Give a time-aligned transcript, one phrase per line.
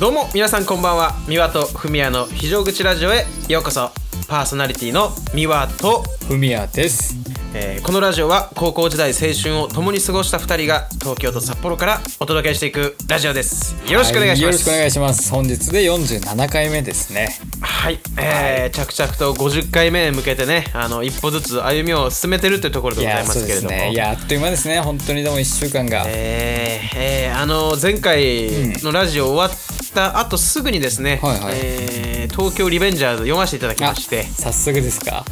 [0.00, 1.12] どうも皆さんこんばんは。
[1.28, 3.90] 三輪とふみやの非常口ラジオへようこそ。
[4.28, 7.29] パーソナリティの三輪と、ふみやです。
[7.54, 15.30] えーこのラジオは高校時代青春を共に過ごした2人が東京と札幌からお届けしていくラジオですよろしくお願いしますはよろしくお願いします。
[15.32, 17.36] 本日で47回目ですね。
[17.60, 23.92] はい、えー着々と50回目へ向けてねあの一歩ずつ歩みを進めてるというところでございますけれどもですね。
[23.92, 24.78] いやあっという間ですね。
[24.80, 26.04] 本当にでも1週間が。
[26.06, 28.50] えーえーあの前回
[28.84, 29.50] のラジオ終わっ
[29.94, 35.24] た後すぐにですね、はいはいえー東京リベンジャーズ読ませていただきまして、早速ですか？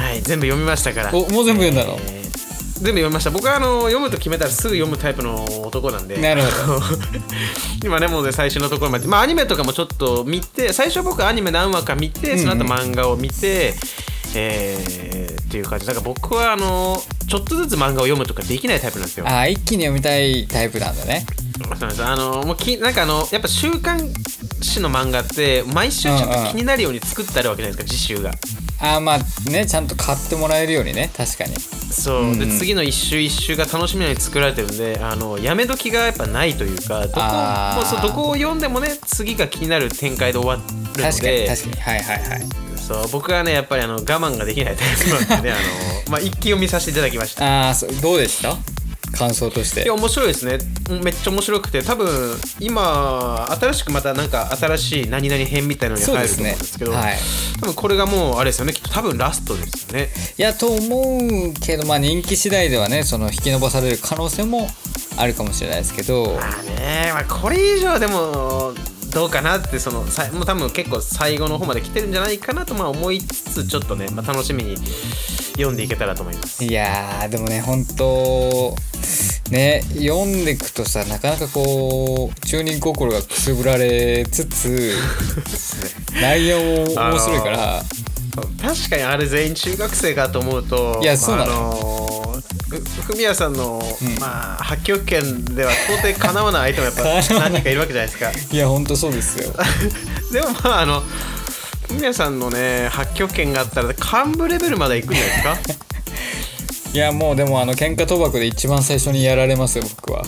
[0.00, 1.10] はい、全部読みましたから。
[1.14, 1.98] おもう全部読んだの？
[2.00, 2.20] えー
[2.80, 3.30] 全部読みました。
[3.30, 6.18] 僕はあの読むと決めたらすぐ読むタイプの男なんで。
[6.18, 6.80] なるほど。
[7.84, 9.06] 今ねもうね最初のところまで。
[9.06, 13.74] まあアニメとかもちょっと見て最初僕アニメ何話か見てその後漫画を見て、
[14.34, 15.86] えーっていう感じ。
[15.86, 19.26] だから僕はあのちょっとずつ漫画を読むとかできないタイプなんですよ。
[19.26, 21.26] あー一気に読みたいタイプなんだね。
[22.02, 24.00] あのもうきなんかあのやっぱ週刊
[24.62, 28.30] 誌の漫画って毎週ちょっと気になるように作ってあるわけじゃないですか次週が。
[28.82, 31.54] あーまあねちゃんと買ってもらえるようにね確かに。
[31.58, 41.02] そう、うんで次の一週一週が楽しみに作られてるんであのやめ時がやっぱないというかどこもうそうどこを読んでもね次が気になる展開で終わるので。
[41.02, 41.80] 確かに確かに。
[41.82, 42.69] はいはいはい。
[42.94, 45.54] そう僕はねやっぱりあの我慢ができないタイプなんでね
[46.04, 48.56] あの、まあ、一気読みさせていただきましたああそうどうでした？
[49.12, 49.94] 感想としていや。
[49.94, 57.18] 面白いですねうんめっちゃ面白くて多分今新しくまたなんか新しい何々編みたいなのに入ると思うんですけどはい。
[57.60, 64.70] 多分これがもうあれですよねきっと多分ラストですよねいやと思うけどまあ人気次第ではねその引き延ばされる可能性も
[65.16, 66.38] あるかもしれないですけど。
[66.40, 68.72] まあね、まあ、これ以上でも
[69.12, 74.76] どうかなってそのさもう多分結構最後の方まで来てるんじゃないかなとまあ思いつつちょっとね、まあ、楽しみに
[75.52, 76.64] 読んでいけたらと思います。
[76.64, 78.74] いやーでもね本当
[79.50, 84.94] ね読んでいくとさなかなかこう中二心がくすぶられつつ
[86.20, 87.82] 内容も面白いから、
[88.62, 91.52] 確かにあれ全員中学生かと思うといやそうなの。
[91.52, 92.29] あのふ
[93.06, 94.18] ふみやさんの、うん。
[94.20, 98.30] まあ、発狂権では到底かなわない相手もやっぱ何人かいるわけじゃないですか。
[98.54, 99.52] いや本当そうですよ。
[100.32, 101.02] でもまああの
[101.88, 105.84] ふみやさんのね発狂権があったら幹部レベルまで行くんじゃないですか？
[106.94, 110.24] いやもうでもあの喧嘩賭博で一番最初にやられますよ僕は。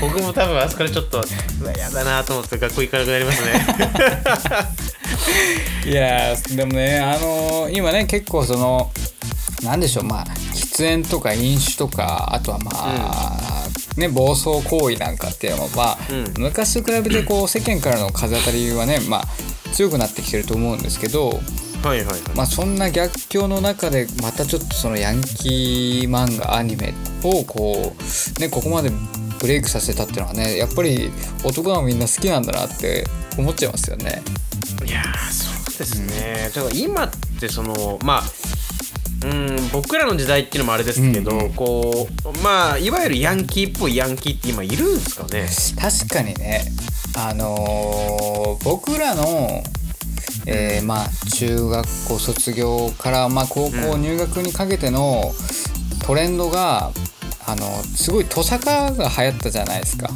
[0.00, 1.24] 僕も多分あそこでちょっと
[1.60, 3.52] うわやだなと思って学校行かなくなりますね。
[5.86, 8.90] いやーでもねあのー今ね結構その
[9.62, 10.24] なんでしょうまあ
[10.78, 16.42] 喫煙とか飲酒とかあとはまあ、ね暴走行為なんかっていうのはまあ、うん。
[16.42, 19.24] 昔と比べてこう 世間からの風当たりはねまあ
[19.72, 21.28] 強くなってきてると思うんですけど、
[21.82, 22.20] はいはいはい。
[22.36, 28.90] まあ、そんな逆境の中でまたちょっとそのヤンキー漫画アニメをこうねここまで
[29.40, 31.10] ブレイクさせたっていうのはねやっぱり
[31.44, 33.04] 男はみんな好きなんだなって
[33.36, 34.22] 思っちゃいますよね。
[34.86, 38.22] いやーそうですね、だから今ってそのまあ
[39.24, 45.48] うん僕らの時代っていうのもあれですけど、うんうんこうまあいわゆるヤンキーっぽいヤンキーって今いるんですかね。
[45.80, 46.70] 確かにね。
[47.16, 49.62] あのー僕らの、
[50.46, 55.32] えーまあ中学校卒業から、まあ、高校入学にかけての
[56.04, 56.92] トレンドが、
[57.46, 60.10] あのすごいトサカが流行ったじゃないですか。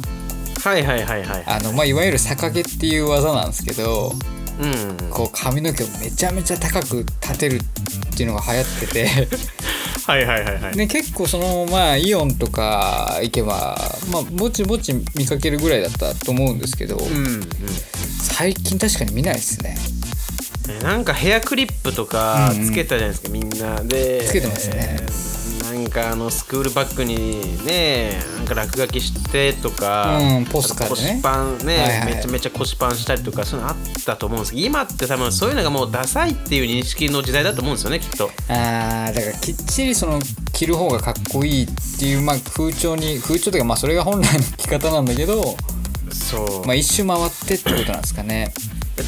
[0.63, 4.13] はいはいはいはいあの、まあ、いわゆる逆毛っていう技なんですけど
[4.59, 9.27] うんこう髪の毛をめちゃめちゃ高く立てるっていうのが流行ってて。
[10.05, 10.75] はいはいはいはい。
[10.75, 13.79] で結構そのまあイオンとか行けば
[14.11, 17.49] まあぼちぼち見かけるぐらいだったと思うんですけど、うんうん。
[18.21, 19.77] 最近確かに見ないですね。
[20.81, 24.23] なんかヘアクリップとかつけたじゃないですか、みんなで。
[24.25, 24.97] つけてますね。
[25.01, 25.42] えー
[25.73, 31.13] なんかあのスクールバッグにねなんか落書きしてとか、うんポスカーでね。
[31.15, 32.15] 腰パンね、はいはい。
[32.15, 33.75] めちゃめちゃ腰パンしたりとかそういうのあっ
[34.05, 38.29] たと思うんですけど今って多分そういうのがもうダサいっていう認識の時代だと思うんですよねきっと。
[38.49, 40.19] あーだからきっちりその
[40.51, 41.67] 着る方がかっこいいっ
[41.99, 45.55] ていう、まあ、風潮に風潮というかまあそれが本来の着方なんだけど、
[46.11, 48.53] そう、まあ、一周回ってってことなんですかね。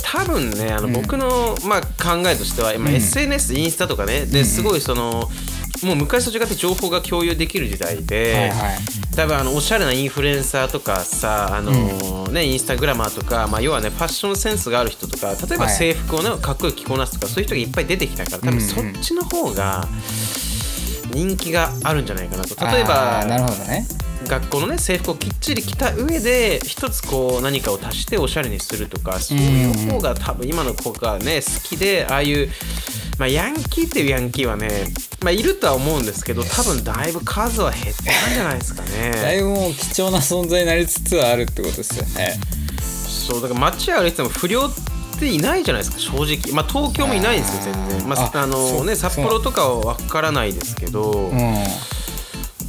[0.04, 0.94] 多分ねあのうん。
[0.94, 2.96] 僕の、まあ、考えとしては今、うん。
[2.96, 5.30] SNS インスタとかねですごいその、
[5.86, 8.78] もう昔と違って情報が共有できる時代で、はいはい。
[9.16, 15.74] 多分あのおしゃれなインフルエンサーとかさあのーね、インスタグラマーとか、まあ、要はねファッションセンスがある人とか例えばはい。
[15.74, 19.88] 制服をねかっこよく着こなすとかそういう人がいっぱい出てきたから多分そっちの方が
[21.12, 22.56] 人気があるんじゃないかなと。
[22.66, 23.88] 例えばなるほどね
[24.26, 32.50] 学校のね制服をきっちり着た上で一つこう何かを足しておしゃれにするとかそういう方が多分今の子がね好きでああいう、
[33.18, 34.70] まあ、ヤンキーっていうヤンキーはね、
[35.22, 39.40] まあ、いるとは思うんですけど多分だいぶ数は減ったんじゃないですかだね。
[39.40, 42.40] いぶもう貴重な存在になりつつあるってことですよね。
[42.82, 44.72] そうだから街歩いてても不良っ
[45.20, 46.54] ていないじゃないですか正直。
[46.54, 48.10] まあ東京もいないんですよ全然。
[48.10, 51.56] まあああのね札幌とかは分からないですけど、うん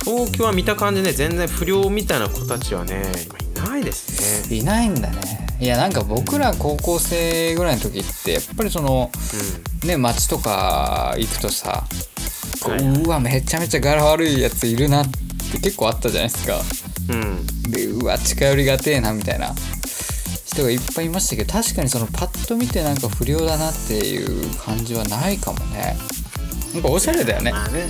[0.07, 4.57] 東京は見た感じね全然不良みたいな子たちはね今いないですね。
[4.57, 5.49] いないんだね。
[5.59, 9.11] いやなんか僕ら高校生ぐらいの時ってやっぱりその
[9.85, 11.85] ね街とか行くとさ
[12.63, 15.07] はいうわめちゃめちゃ柄悪いやついるなっ
[15.51, 16.61] て結構あったじゃないですか。
[17.09, 19.57] うん、うん、でうわ近寄りがてえなみたいな
[20.45, 25.97] 人がいっぱいいましたけど確かにそのパッと見てなんか不良だなっていう感じはないかもね。
[26.75, 27.51] なんかおしゃれだよね。
[27.51, 27.87] まあね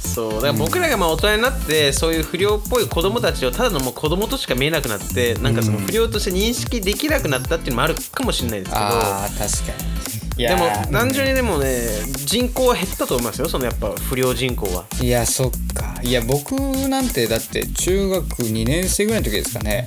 [0.00, 9.90] そうだから僕らがまあ大人になってそういう不良っぽい子供たちをただのもう子供としか見えなくなってなんかその不良として認識できなくなったっていうのもあるかもしれないですけど、あー確かに。
[10.36, 11.86] いやでもー単純にでもね
[12.24, 14.86] 人口は減ったと思いますよそのやっぱ不良人口は。
[15.00, 16.00] いやそっか。
[16.02, 16.52] いや僕
[16.88, 19.84] なんてだって中学2年生ぐらいの時ですかね、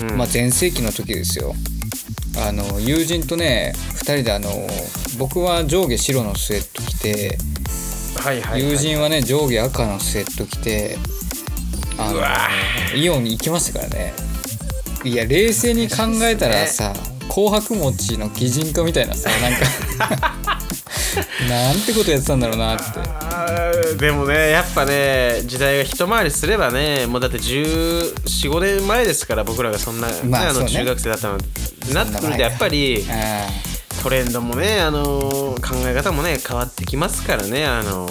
[0.00, 0.16] うん。
[0.16, 1.54] まあ全盛期の時ですよ。
[2.36, 4.48] あの友人とね2人であの
[5.18, 7.38] 僕は上下白のスウェット着て
[8.24, 10.96] はいはい、はい、友人はね上下赤のスウェット着て
[11.98, 14.14] あのイオンに行きましたからね。
[15.04, 16.94] いや冷静に考えたらさ
[17.28, 19.52] 紅白餅の擬人化みたいなさなん
[20.16, 20.38] か
[21.50, 23.94] なんてことやってたんだろうなって。
[23.98, 30.70] でもねやっぱね時代が一回りすればねもうだって1415年前ですから僕らがそんな、ねあのまあそうね。
[30.70, 31.38] 中学生だったの
[31.92, 33.46] なってくるとやっぱりあ
[34.04, 38.10] トレンドもね、あの考え方もね変わってきますからね、あのう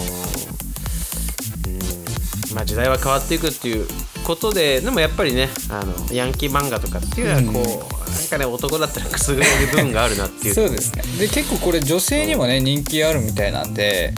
[2.52, 3.86] まあ、時代は変わっていくっていう
[4.26, 10.54] ことででもやっぱりねあのヤンキー漫画とかっていうのはこう、なんかね男だったらくすぐれる部分があるなっていう。
[10.58, 11.04] そうですね。
[11.20, 14.14] で結構これ女性にもね人気あるみたいなんで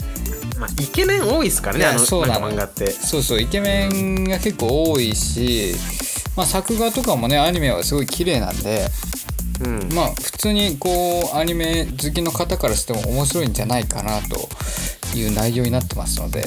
[0.57, 2.49] まあ、イケメン多いですからねあのそうなの。
[2.49, 2.89] 漫画って。
[2.89, 5.75] そうそうイケメンが結構多いし、
[6.35, 8.89] まあ、作画とかもねアニメはすごい綺麗なんで
[9.61, 9.93] うん。
[9.93, 14.49] まあ普通にこうアニメ好きの方からしても面白いんじゃないかなと
[15.17, 16.45] いう内容になってますので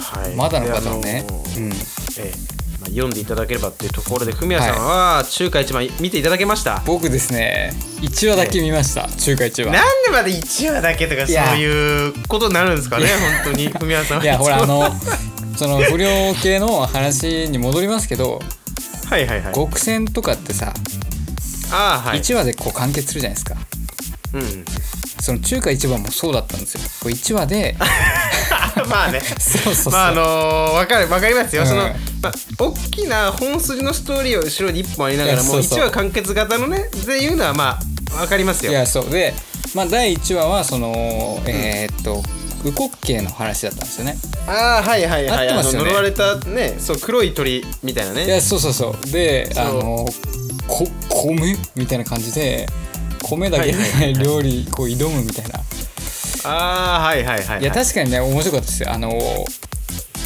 [0.00, 1.26] はい、まだの方はでね
[1.56, 1.72] うん。
[1.72, 1.74] え
[2.18, 2.58] え。
[2.80, 7.72] まあ、読んでいただければっていうところでフミヤさんは中華一番見ていただけました、僕ですね。
[8.00, 13.06] 1話だけ見ました中華一話なんでまで1話だけとかそういうことになるんですかね
[13.44, 14.90] 本当にフミヤさんいやほらあのの
[15.56, 16.08] その不良
[16.40, 18.40] 系の話に戻りますけど
[19.10, 19.54] はいはいはい。
[19.54, 20.72] 極戦とかってさ
[21.70, 22.20] ああはい。
[22.20, 23.56] 1話でこう完結するじゃないですか。
[24.34, 24.64] うん
[25.20, 26.80] その中華一番もそうだったんですよ。
[27.02, 27.76] こう1話で
[28.88, 29.20] まあね。
[29.20, 31.68] そうそうそう、まああのー、わかるわかりますよ、うん。
[31.68, 31.82] その
[32.22, 35.78] まあ大きな本筋のストーリーを後ろに一本ありながらもいやそうそう。
[35.80, 37.80] 1話完結型のねっていうのはま
[38.14, 38.72] あわかりますよ。
[38.72, 39.10] いやそう。
[39.10, 39.34] で、
[39.74, 42.22] まあ、第1話はそのえーっと
[42.64, 44.16] ウコッの話だったんですよね。
[44.46, 45.90] ああはいはいはいあってますよね。
[45.90, 49.10] 呪われたねそう黒い鳥みたいないねやそうそうそう。
[49.10, 50.08] であの
[50.68, 50.86] こ
[51.34, 51.56] 米？
[51.74, 52.68] みたいな感じで
[53.22, 55.58] 米だけで料理こう挑むみたいな。
[56.44, 57.62] ああはいはいはいはい。
[57.62, 58.92] いや確かにね面白かったですよ。
[58.92, 59.10] あの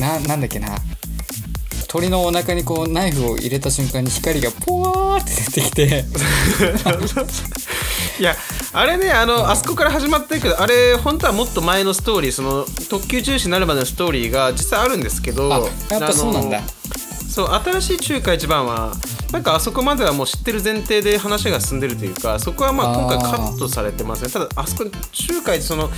[0.00, 0.76] ななんだっけな。
[1.88, 6.04] 鳥のお腹にこうナイフを入れた瞬間に光がポワーって出てきて。
[8.18, 8.34] いや
[8.72, 15.58] あれねあの、あそこから始まってるけどあれ本当はもっと前のストーリーその特急中止になるまでのストーリーが実はあるんですけどあ
[15.90, 16.62] やっぱそうなんだ。
[16.62, 18.94] そう新しい中華一番は
[19.32, 24.30] なんかあそこまではもう知ってる前提で話が進んでるというかそこはまあ今回カットされてますね。
[24.30, 25.88] ただあそこ中華一その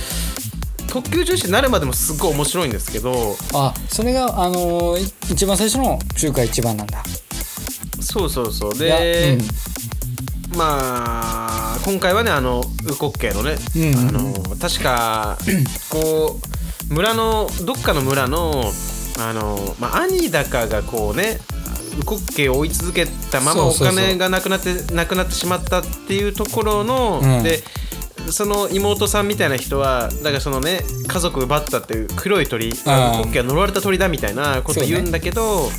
[0.87, 7.03] 特急重視になるまでもすっごい面白いんですけどあそれがあのい一番最初の中華一番なんだ。
[7.99, 8.77] そうそうそう。
[8.77, 9.37] で、
[10.53, 10.57] うん。
[10.57, 15.37] まあ今回はねあのウコッケイのね、うんあの確か
[15.91, 16.39] こ
[16.89, 18.71] う村のどっかの村の
[19.19, 21.54] あの、まあ、兄だかがこうねウ
[22.03, 27.43] コッケイを追い続けたままお金がなくなってなくなってしまったっていうところの、うん。
[27.43, 27.63] で
[28.29, 33.19] その妹さんみたいな人はだからそのね家族奪ったっていう黒い鳥あうん。
[33.21, 35.69] ウコッケイは呪われた鳥だみたいなことを言うんだけど、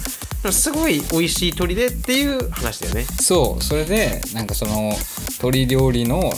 [0.51, 3.05] すごい美味しい鳥でっていう話だよね。
[3.05, 3.65] そう。
[3.65, 4.93] それでなんかその
[5.39, 6.33] 鶏料理の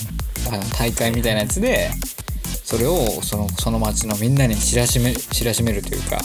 [0.78, 1.90] 大会みたいなやつで
[2.64, 6.18] それをそのその町のみんなに知らしめ知らしめるというか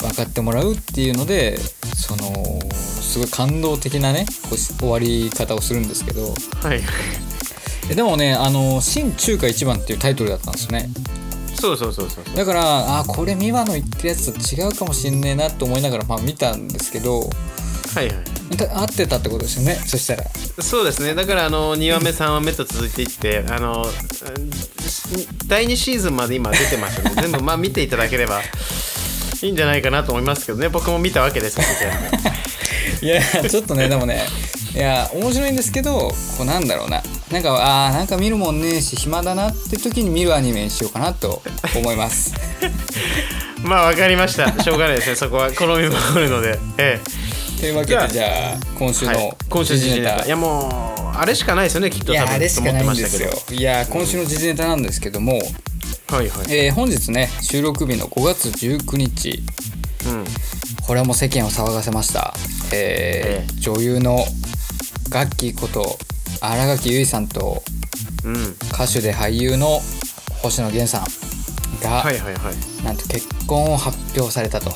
[0.00, 2.32] 分かってもらうっていうのでその
[2.70, 4.26] すごい感動的なね
[4.78, 6.34] 終わり方をするんですけど。
[6.62, 6.80] はい。
[7.90, 10.88] えでもね「あの新中華一番」っていうタイトルだったんですよね。
[11.54, 17.30] そうそうそうそうだからあこれ美和の言ってるやつと違うかもしんねえなと思いながらまあ見たんですけど。
[17.94, 18.56] はいはい。
[18.56, 20.24] た合ってたってことですよねそしたら。
[20.60, 21.14] そうですね。
[21.14, 23.86] だからあの2話目3話目と続いていってあの
[25.46, 28.40] 第2シーズンまで今出てますので全部まあ見ていただければ
[29.44, 30.70] いいんじゃないかなと思いますけどね。
[30.70, 34.22] 僕も見たわけですけどいやちょっとねでもね
[34.74, 36.08] いや面白いんですけど
[36.38, 37.02] こうなんだろうな。
[37.30, 41.42] なんかあーなんか見るもんねえし暇だなって時に見るアニメにしようかなと
[41.76, 42.34] 思います。
[43.62, 44.62] まあわかりました。
[44.62, 45.16] しょうがないですね。
[45.16, 46.58] そこは好みもあるので。
[46.78, 47.00] え
[47.60, 49.16] というわけでじゃあ今週え、はい。
[49.18, 50.20] の、今週時事ネタ。
[50.20, 50.26] タ。
[50.26, 53.30] いやもうあれしかないですよねきっといや多分あれしかないんですよ。
[53.50, 55.73] いや今週の時事ネタなんですけども、ましたけど
[56.14, 56.46] はいはい。
[56.50, 59.42] えー本日ね収録日の5月19日。
[60.06, 60.24] うん。
[60.86, 62.34] これはもう世間を騒がせました、
[62.72, 64.24] えーえ女優の
[65.08, 65.98] ガッキーこと
[66.40, 67.64] 新垣結衣さんと
[68.24, 68.34] うん。
[68.72, 69.80] 歌手で俳優の
[70.40, 72.84] 星野源さんが、はいはいはい。
[72.84, 74.70] なんと結婚を発表されたと。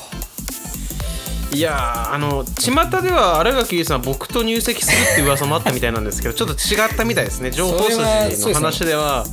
[1.51, 7.49] いやーあの巷では新垣結衣さんは僕と入籍するって噂もあったみたいなんですけどちょっと違ったみたいですね。
[7.51, 9.25] 情報筋の話では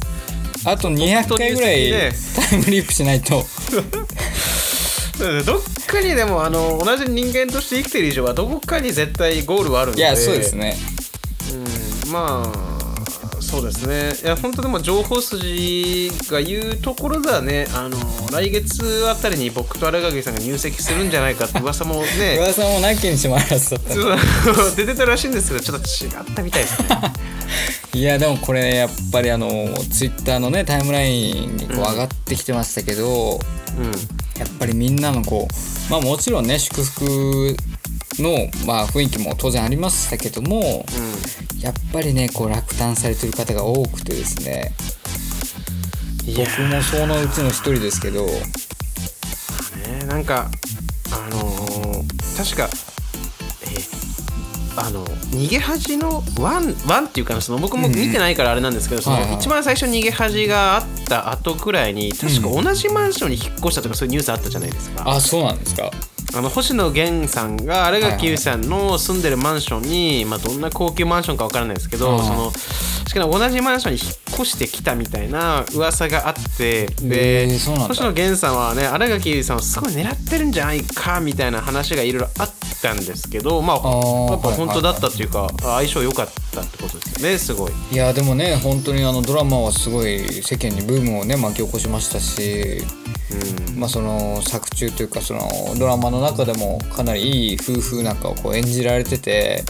[0.67, 2.11] あと200回ぐらい本
[2.51, 3.45] タイムリープしないと。
[5.47, 10.03] どっかにでもあの同じ人間として生きてる以上はどこかに絶対ゴールはあるので。
[10.03, 10.77] いやそうですね。
[12.05, 12.77] うんまあ
[13.41, 14.13] そうですね。
[14.25, 17.97] いや本当でも情報筋が言うところではねあの
[18.33, 22.37] 来月あたりに僕と新垣さんが入籍するんじゃないかって噂もね。
[22.43, 23.95] 噂もなきにしもあらずだった
[24.77, 26.89] 出てたらしいんですけどちょっと違ったみたいですね
[27.97, 29.49] いやでもこれやっぱりあの
[29.91, 33.41] ツイッターのねタイムラインにこう上がってきてましたけど、
[33.79, 33.85] うん。
[34.39, 37.57] やっぱりみんなのこうまあもちろんね祝福
[38.19, 40.85] の、まあ、雰囲気も当然ありましたけども
[41.59, 44.75] やっぱりねこう落胆されてる方が多くてですね。
[46.37, 46.39] 僕
[46.69, 48.27] もそのうちの一人ですけど。
[48.27, 48.33] ね
[50.07, 50.51] なんか
[51.11, 52.96] あのー確かえー
[54.77, 56.75] あの逃げ恥のワン。
[56.87, 65.05] ワンっていうかなその僕も見てないからあれなんですけど、その一番最初逃げ恥があった後くらいに確か同じマンションに引っ越したとかそういうニュースあったじゃないですか。
[65.07, 65.91] あそうなんですか
[66.37, 72.53] あの星野源さんが新垣結衣さんの住んでるマンションに、まあ、どんな高級マンションかわからないですけど、うんその
[73.07, 82.51] しかも同じマンションに引っ越してきたみたいな噂があってで、星野源さんはね新垣結衣さんをすごい狙ってるんじゃないかみたいな話がいろいろあっ
[82.83, 87.73] たんですけどまあやっぱ本当だったっていうか、相性良かったってことですよねすごい。
[87.93, 92.83] いやでもね本当にあのドラマはすごい世間にブームをね巻き起こしましたし、
[93.71, 93.79] うん。
[93.79, 95.41] まあ、その作中というかその
[95.79, 99.63] ドラマの中でもかなりいい夫婦なんかをこう演じられてて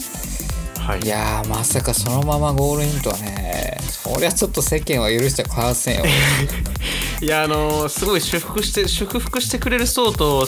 [0.86, 1.00] はい。
[1.00, 3.78] いやーまさかそのままゴールインとはね。
[3.82, 6.04] そりゃちょっと世間は許してはかわせんよ。
[7.22, 10.46] いやあのーすごい祝福して祝福してくれる層と、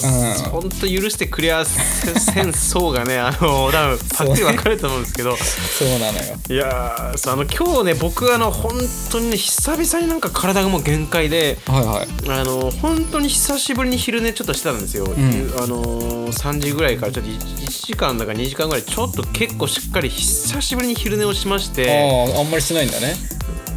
[0.50, 0.68] ほん。
[0.68, 6.24] と許してくれやせん層がねあのー 多分はっきり分かれると思うんですけど、そうなのよ。
[6.50, 8.78] いやーそうあの今日ね僕あの本
[9.10, 12.02] 当にね久々になんか体がもう限界ではいは
[12.36, 12.40] い。
[12.40, 15.10] あの本当に久しぶりに昼寝ちょっとしてたんですよ、ん。
[15.58, 23.14] あのー3時ぐらいからちょっと 1, 時間だか2時間ぐらいちょっと結構しっかり久しぶりに昼寝をしましてあああんまりしないんだね。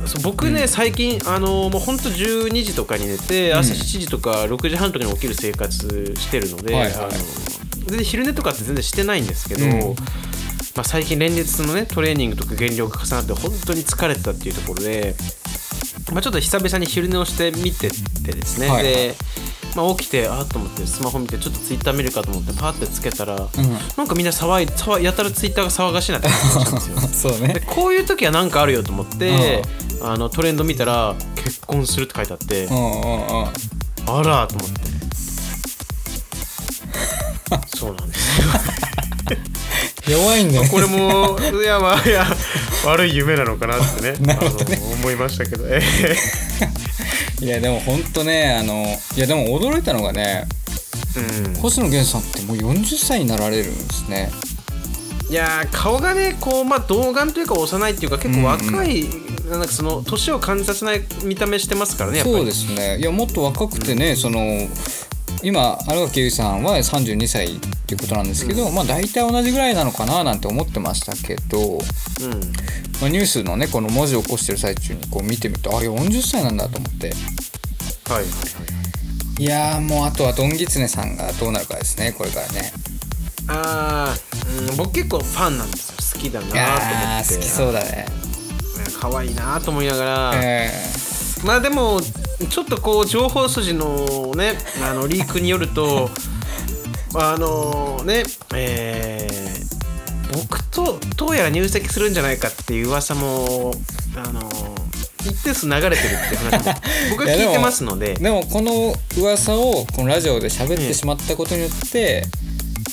[0.06, 7.12] そう僕ね、最近あのもうほんと12時とかに寝て朝7時とか6時半とかに起きる生活してるので、はいはいあの
[7.82, 9.96] 全然昼寝とかって全然してないんですけど、うん。
[10.76, 15.16] まあ、最近連日のねトレーニングとか減量が重なって本当に疲れてたっていうところで、
[16.14, 17.90] まあ、ちょっと久々に昼寝をしてみて
[18.24, 18.94] てですね、はいはい。
[18.94, 19.16] で、
[19.76, 23.36] まあ、起きてあっと思ってスマホ見てちょっとツイッター見るかと思ってパーってつけたら、
[23.98, 27.32] なんかみんな騒い騒いやたらツイッターが騒がしいなって感じしたんですよ。
[27.32, 27.54] そうね。
[27.54, 29.62] でこういう時は何かあるよと思って、
[30.02, 33.48] あのトレンド見たら結婚するって書いてあって、うんうんうん。
[34.08, 34.82] あらと思って。
[37.78, 38.42] そうなんです。
[38.42, 38.48] よ
[40.10, 42.26] 弱いんだよねこれもいやまあいや
[42.86, 44.78] 悪い夢なのかなってね なるほどね。
[44.82, 45.64] あの思いましたけど。
[45.68, 45.82] え
[47.42, 50.48] いやでもほんとねあのいやでも驚いたのがね
[51.16, 51.56] えうん。
[51.56, 54.32] 星野源さんってもう40歳になられるんですね。
[55.30, 59.08] いやー顔がねこうまあ童顔というか幼いっていうか結構若い、
[59.50, 62.38] なんかその年を感じさせない見た目してますからねやっぱり。
[62.38, 62.98] そうですね。
[62.98, 64.68] いやもっと若くてね、その
[65.42, 67.60] 今新垣結衣さんは32歳
[67.92, 71.80] っていうことなんですけど、まあ大体同じぐらいなのかななんて思ってましたけど、うん。
[73.02, 77.10] まあ、ニュースのねこの文字を起こしてる最中にこう見てみるとあ40歳なんだと思って。
[78.08, 78.24] はい。
[78.24, 78.30] は
[79.40, 82.72] いやーもうあとはドンギツネさんがどうなるかですねこれからね。
[83.48, 86.20] あー、うん、僕結構ファンなんですよ。
[86.20, 86.68] 好きだなとい思
[87.22, 87.36] って。
[87.36, 88.06] 好きそうだね。
[89.00, 90.70] 可愛いなと思いながら、え
[91.44, 92.02] まあでも
[92.50, 96.10] ちょっとこう情報筋のねあのリークによると
[97.16, 98.24] あのね
[98.56, 99.82] えー
[100.34, 103.74] 僕とどうやら入籍するんじゃないかっていう噂も
[104.16, 104.40] あの
[105.22, 106.74] 一定数流れてるっていう話も
[107.12, 108.16] 僕は聞いてますので。
[108.16, 112.26] ーでもこの噂をこのラジオで喋ってしまったことによって、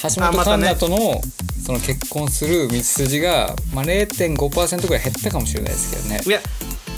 [0.02, 1.20] 橋本環奈との
[1.64, 6.22] その結婚する道筋が、まあ、0.5%ぐらい減ったかもしれないですけどね。
[6.26, 6.40] いや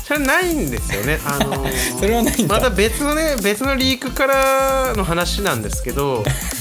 [0.07, 1.21] それないんですよね。
[1.25, 6.25] あのー それはないまた別のね別のリークからの話なんですけど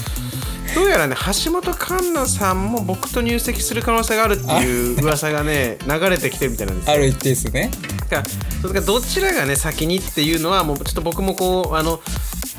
[0.76, 6.94] どうやらね橋本環奈さんも僕と入籍する可能性があるっていう噂がね 流れてきてるみたいなんですよ。
[6.94, 7.72] ある一定数ね。
[8.10, 12.00] だからどちらがね先にっていうのはもうちょっと僕もこうあの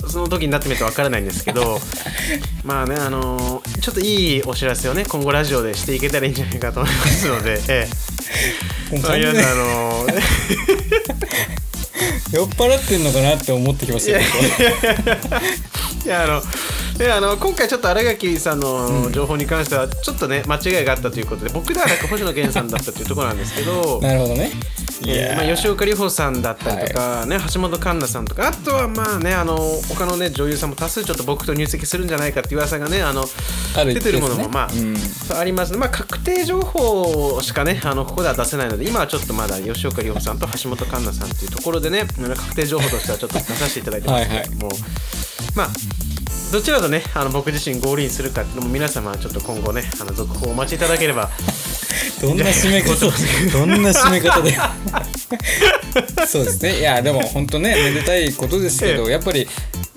[0.08, 1.80] その時になってみるとわからないんですけど
[2.64, 7.88] まあねあのーちょっといいお知らせをね今後ラジオでしていけたらいいんじゃないかと思いますので、 え
[8.92, 8.98] え。
[8.98, 10.20] まあ、もう完全に皆さんあのー
[12.32, 14.20] 酔っ払ってんのかなって思ってきましたよ
[16.04, 16.42] いやあの
[17.00, 24.50] であの今回ちょっと新垣さんの情報に関してはちょっとね間違いがあったということで僕ではなく星野源さんだったというところなんですけど なるほどね。
[25.06, 29.56] えーまあ、吉岡里帆さんだったりとか、ね橋本環奈さんとかあとはまあねあの
[29.88, 33.26] 他のね女優さんも多数ちょっと僕と入籍するんじゃないかっていう噂がねあの
[33.76, 34.96] 出てるものもまあ、うん。
[35.38, 35.72] あります。
[35.72, 42.04] ねまあ確定情報しかねあのここでは出せないので今はちょっとまだ吉岡里帆さんと橋本環奈さんっていうところでね
[42.36, 44.70] 確定情報としてはちょっと出させていただいてますけれども。
[45.54, 45.68] まあ
[46.52, 51.30] どちらとねあの僕自身ゴールインするかっていうのも皆様ちょっと今後ねあの続報をお待ちいただければ。
[52.20, 52.94] どんな締め方
[53.50, 54.58] どんな締め方で。
[56.28, 56.80] そうですね。
[56.80, 59.48] いやでも本当ねめでたいことですけどやっぱり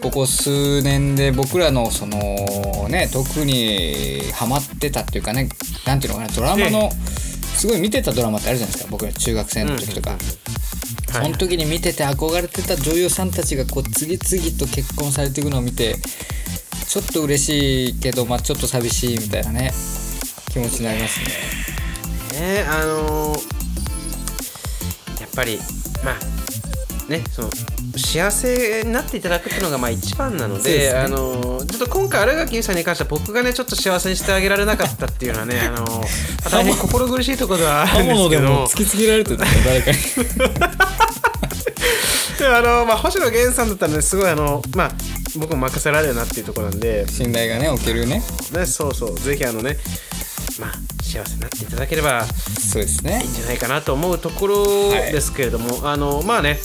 [0.01, 5.49] ここ数年で僕らのそのね特にハマってたっていうかね
[5.85, 6.91] なんていうのかなドラマの
[7.57, 8.91] すごい見てたドラマってあるじゃないですか。
[8.91, 10.11] 僕ら中学生の時とか。
[10.11, 10.19] はい。
[11.25, 15.95] その時に見てて憧れてた女優さんたちがこう次々と結婚されていくのを見て
[16.87, 19.71] ちょっと嬉しいけど、まあ、ちょっと寂しいみたいなね
[20.51, 21.25] 気持ちになりますね。
[22.39, 23.53] ねあのー
[25.21, 25.57] やっぱり
[26.03, 26.15] まあ
[27.09, 27.49] ねその
[27.97, 30.97] 幸せになっていただくっていうのがまあ一番なのでね。
[30.97, 38.43] あのーちょっと今回新垣結衣さんに関しては僕がねちょっと幸せにしてあげられなかったっていうのはねあのー大変心苦しいところではあるんですけど。
[38.49, 39.97] も突きつけられてる誰かに。
[42.37, 44.91] であのーまあ、星野源さんだったらねすごいあのまあ
[45.37, 48.21] 僕も任せられるなっていうところなんで、信頼がねおけるね。
[48.53, 49.19] ね、そうそう。
[49.19, 49.77] ぜひあのね
[50.59, 53.21] まあ幸せになっていただければそうですね。
[53.23, 56.59] いいんじゃないかなと思うところですけれども、あのまあね、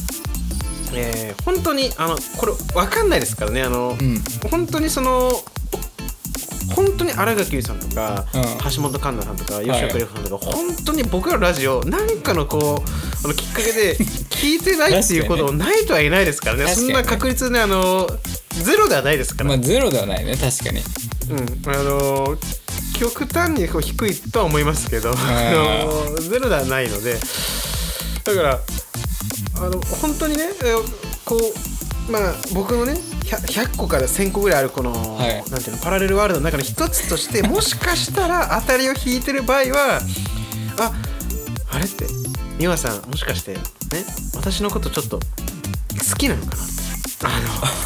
[0.94, 3.62] えー本当にあのこれ分かんないですからね。
[3.62, 4.22] あの、うん。
[4.50, 5.32] 本当にその
[6.74, 8.70] 本当に新垣結衣さんとか、うん。
[8.70, 9.84] 橋本環奈さんとか吉はい。
[9.86, 13.96] 岡里帆さんとか、本当に僕らのラジオ何かのこうあのきっかけで
[14.30, 16.64] 聞いてないっていうことないとは言えないですからね。
[16.64, 18.08] ねそんな確率ねあの
[18.50, 20.36] ゼロではないですから、まあゼロではないね。
[20.36, 20.82] 確かに。
[21.30, 22.38] うん、あの
[22.98, 25.14] 極端にこう低いとは思いますけど、
[26.20, 27.18] ゼロではないので。
[28.24, 28.60] だから
[29.56, 30.82] あの本当にねえー
[31.24, 32.94] こうまあ僕のね
[33.28, 35.50] 100, 100個から1000個ぐらいあるこの、はい。
[35.50, 40.00] なんていうのパラレルワールドの中の一つとして もしかしたら当たりを引いてる場合は
[40.78, 40.92] あ
[41.70, 42.06] あれって
[42.58, 43.60] 美和さんもしかしてね
[44.34, 46.62] 私のことちょっと好きなのかな
[47.24, 47.28] あ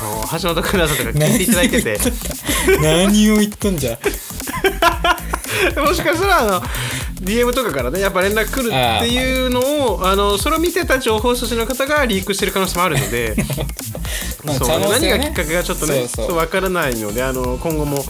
[0.02, 1.98] の橋本環奈さんとか聞いていただいてて。
[2.80, 3.98] 何を言っとんじゃ
[5.76, 6.62] もしかしたらあの
[7.22, 9.60] DM とかからねやっぱ連絡来るっていうの
[9.94, 13.36] をあのそれを見てた情報筋の方がリークしてる可能性もあるので。
[14.44, 14.88] まあそうね。
[14.90, 18.04] 何がきっかけがちょっとねそう分からないのであの今後も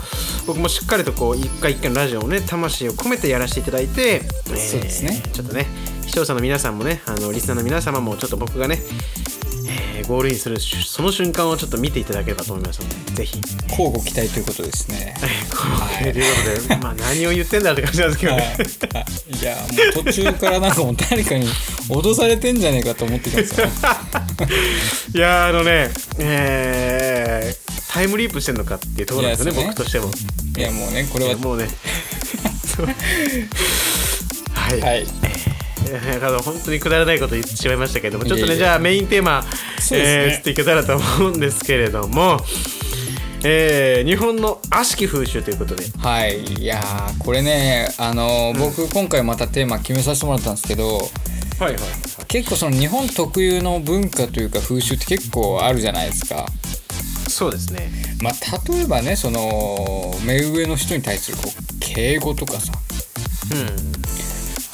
[0.46, 5.22] 僕もしっかりとこう一回一回のラジオをね魂を込めてやらせていただいて、そうですね。
[5.32, 5.66] ちょっとね
[6.06, 8.82] 視聴者の皆さんもねあのリスナーの皆様もちょっと僕がね、
[10.02, 13.40] えーゴールインするその瞬間をちょっと見ていただければと思いますのでぜひ。
[13.70, 15.14] 交互期待ということですね。
[15.20, 15.26] と
[16.08, 16.10] い。
[16.10, 16.20] うこ
[16.66, 18.42] とで、まあ、何を言ってんだって感じなんですけどはい。
[18.42, 18.56] ね。
[19.40, 19.56] いや
[19.94, 21.46] もう途中からなんかもう誰かに
[21.88, 23.66] 脅されてんじゃねえかと思ってきますよ
[25.14, 30.10] いやーあのね、えータイムリープしてんのかっていうところなんですよねいや僕としても。
[30.56, 31.36] いやもうねこれは。
[31.36, 31.68] もうね。
[34.54, 35.06] はい、はい
[36.42, 39.46] 本当にくだらないこと言ってしまいましたけれどもちょっとねじゃあメインテーマ、ね。
[39.92, 42.38] えー移っていけたらと思うんですけれども、
[43.44, 45.84] えー日本の悪しき風習ということで。
[45.98, 46.42] はい。
[46.44, 51.08] いやーこれねあのー僕今回またテーマ決めさせてもらったんですけどはい
[51.60, 52.26] はいはい。
[52.28, 56.46] 結構その日本特有の文化というか風習って結構あるじゃないですか。
[57.28, 57.90] そうですね。
[58.22, 58.32] まあ、
[58.72, 62.72] 例えばねその目上の人に対するこう敬語とかさ。
[63.50, 64.01] うん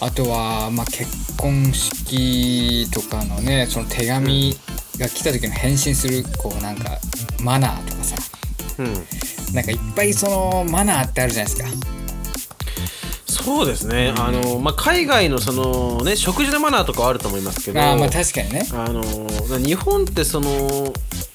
[0.01, 4.57] あとは、まあ、結婚式とかのねその手紙
[4.99, 6.99] が来た時の返信するこうなんか
[7.43, 8.17] マナーとかさ。
[8.79, 8.95] うん。
[9.55, 11.69] なんかいっぱいそのマナーってあるじゃないですか。
[13.27, 17.81] そうですね、あのまあ、海外のその、ね、食事のマナーとかはあると思いますけど。
[17.81, 18.67] あーまあ確かにね。
[18.73, 19.03] あの
[19.59, 21.28] 日本ってその結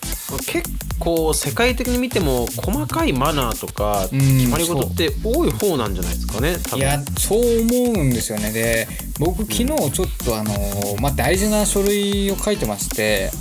[1.03, 8.51] こう世界的に見ても細かいマナーとかうん決まり事って多い方なんじゃないですかねいやそう思うんですよね。
[8.51, 8.87] で
[9.19, 10.53] 僕昨日ちょっとあの、
[11.01, 13.31] まあ、大事な書類を書いてまして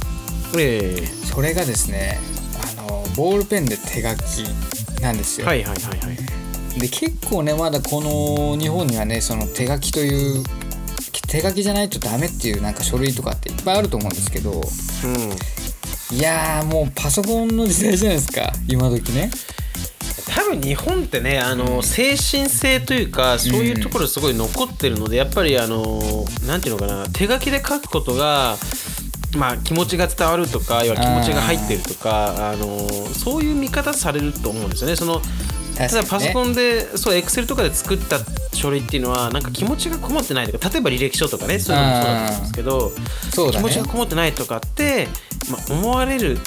[0.58, 1.06] ええ。
[1.06, 2.18] それがですね
[2.78, 6.80] あのボールペンで手書きなんですよ、はいはいはいはい。
[6.80, 10.42] で結構ねまだこの日本にはねその手書きという
[11.28, 14.62] 手書きじゃないとダメっていうなんか書類とかっていっぱいあると思うんですけどうん
[16.12, 18.52] いやーもうパソコンの時代じゃないですか。
[18.68, 19.30] 今時ね。
[20.34, 26.00] 多分日本ってねあの、精神性というかそういうところすごい残ってるので、やっぱりあの
[26.46, 28.56] なんていうのかな手書きで書くことが
[29.36, 32.66] まあ気持ちが伝わるとか要は気持ちが入ってるとかあの
[33.14, 34.96] そういう見方されると思うんですよね。
[34.96, 35.22] その
[35.78, 38.18] 例確かに、ね、えばパソコンでそうエクセルとかで作った
[38.54, 42.92] 書類っていうのはなんか気持ちがこもってないとか例えば履歴書とかねそういうのもそうだと思うんですけど
[43.52, 45.08] 気持ちがこもってないとかって、
[45.50, 46.38] まあ、思われる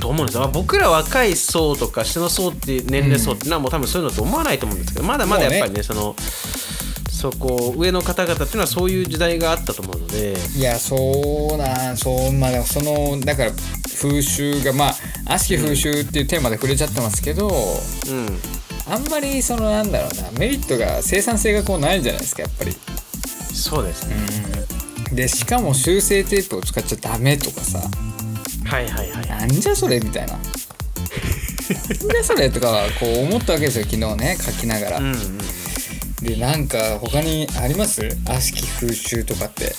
[0.00, 6.16] と思うんですよ、まあ僕ら若い層とか下の層って年齢層っていうのはもう多分そういうのと思わないと思うんですけどまだまだやっぱりねその
[7.20, 10.34] そこ上の方々っていうのはそういう時代があったと思うので。
[10.56, 13.52] いやそうなんそうまあでもそのだから
[14.00, 14.94] 風習がまあ
[15.34, 18.38] 悪しき風習っていうテーマで触れちゃってますけど、うん
[18.92, 22.72] あんまりそのなんだろうなメリットが生産性がこうないじゃないですかやっぱり。
[23.54, 24.16] そうですね、
[25.14, 27.78] でしかも修正テープを使っちゃダメとかさ
[28.64, 30.32] はいはいはいなんじゃそれみたいな。
[30.32, 34.98] なんじゃそれとかはこう思ったわけですよ昨日ね書きながら。
[34.98, 35.38] うんうん
[36.22, 38.02] でなんか他にあります？
[38.26, 39.72] 悪しき風習とかって。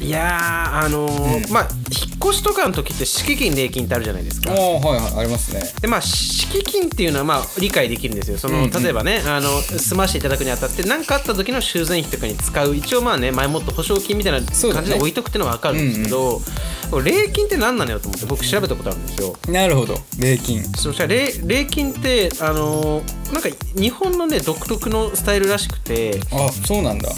[0.00, 4.52] いやーあのーうんまあ引っ越しとかの時って敷金礼金ってあるじゃないですか。
[4.52, 5.62] ああはいはいありますね。
[5.80, 8.38] でまあ敷金っていうのはまあ理解できるんですよ。
[8.38, 8.70] その、うんうん。
[8.70, 12.76] 例えばねあの済ましていただくにあたって何かあった時の修繕費とかに使う。
[12.76, 16.40] 一応まあね前もって保証金みたいな感じで置いとくっていうのは分かるんですけど、
[17.02, 19.36] 礼金って何なのよと思って僕調べたことあるんですよ。
[19.48, 19.96] なるほど。
[20.18, 20.62] 礼金。
[20.62, 27.10] そしたら礼礼金ってあのなんか日本のね独特のスタイルらしくてあそうなんだ。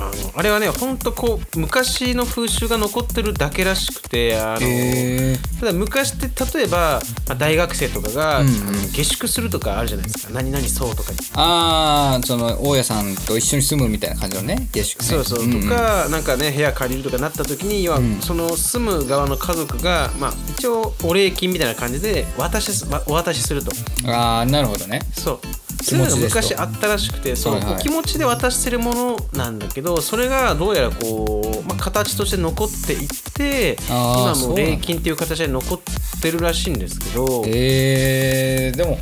[0.00, 5.36] あのあれはねほんとこう昔の風習が残ってるだけらしくてあの。
[5.60, 8.48] ただ昔って例えば、まあ、大学生とかが、うん
[8.90, 10.32] 下宿するとかあるじゃないですか。
[10.32, 15.06] 何々そうとかああその大家さんと一緒に住むみたいな感じのね下宿ね。
[15.06, 18.20] そうそう、んんとかなんかね部屋借りるとかなった時に要は、うん。
[18.20, 22.70] その住む側の家族が、まあ、一応お礼金みたいな感じで渡し
[23.06, 23.70] お渡しすると。
[24.06, 25.00] ああなるほどね。
[25.12, 25.40] そう
[25.82, 26.20] 気持ちですと。
[26.22, 27.74] 昔あったらしくてそう、はいはい。
[27.74, 35.80] お気持ちで渡してるものなんだけどそれがどうやらこう、まあ、形として残っていって今も礼金っていう形で残っ
[36.20, 38.98] てるらしいんですけど、えー、でも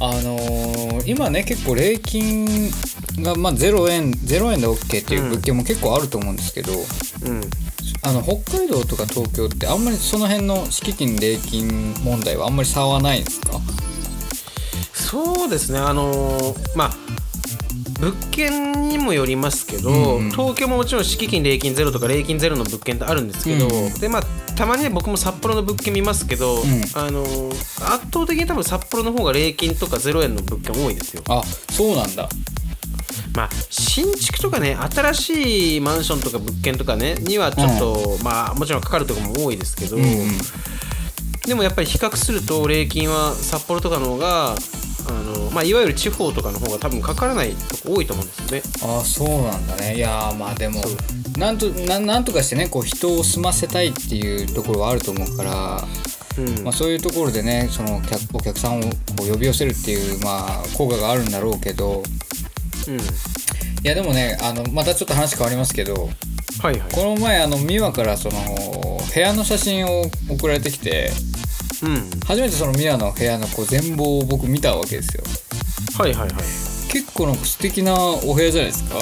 [0.00, 2.46] あのー今ね結構礼金
[3.20, 7.40] がまあ0円0円で OK っていう物件も結構あると思うんですけど、うん、
[8.02, 13.60] あの北海道とか東京ってあんまりその辺の敷金礼金問題はあんまり差はないんですか？
[15.14, 15.78] そうですね。
[15.78, 16.90] あのーまあ
[18.00, 20.30] 物件にもよりますけど、うんうん。
[20.32, 23.94] 東京ももちろん敷金礼金ゼロとか礼金ゼロの物件ってあるんですけど、うんうん。
[23.94, 24.22] でまあ
[24.56, 26.58] たまにね僕も札幌の物件見ますけど、ん。
[26.94, 27.50] あのー
[27.94, 31.22] 圧倒的に多分札幌の方が礼金とかゼロ円の物件多いですよ。
[31.28, 32.28] あそうなんだ。
[33.36, 40.10] まあ新築とかね新しいマンションとか物件とかねにはちょっと、まあもちろんかかるところも多いですけど、うんうん。
[41.46, 44.56] でもやっぱり比較すると礼金は札幌とかの方が
[45.08, 48.62] あの、まあ、いわゆる地方とかの方が多分かからないとこ多いと思うんですよね。
[48.98, 49.96] あそうなんだね。
[49.96, 50.82] いやーまあでも
[51.38, 55.84] なんとなんなんとかしてねこう人を住ませたいっていうところはあると思うから、
[56.38, 56.64] うん。
[56.64, 58.88] まあ、そういうところでねその客お客さんをこ
[59.22, 62.02] う呼び寄せるっていう、まあ、効果があるんだろうけど。
[62.88, 62.96] うん。
[62.96, 63.00] い
[63.86, 66.08] やでもねあのまたちょっと話変わりますけど
[66.62, 66.92] はいはい。
[66.94, 68.38] この前あの美和からその
[69.14, 71.10] 部屋の写真を送られてきて
[71.84, 75.22] うん、初めてその美和の部屋のこう全貌を僕見たわけですよ。
[75.98, 76.30] はいはいはい。
[76.90, 78.98] 結構なんか素敵なお部屋じゃないですか？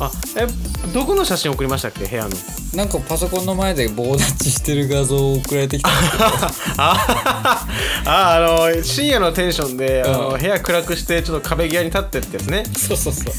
[0.00, 0.46] あえ
[0.92, 2.06] どこの写真送りましたっけ？
[2.06, 2.30] 部屋の。
[2.74, 5.90] なんかパソコンの前で棒立ちしてる画像を送られてきた。
[6.78, 7.66] あ
[8.06, 8.40] ああ
[8.74, 12.64] の深夜のテンションで、あのうん部屋暗くしてちょっと壁際に立ってってやつね。
[12.76, 13.34] そうそうそう。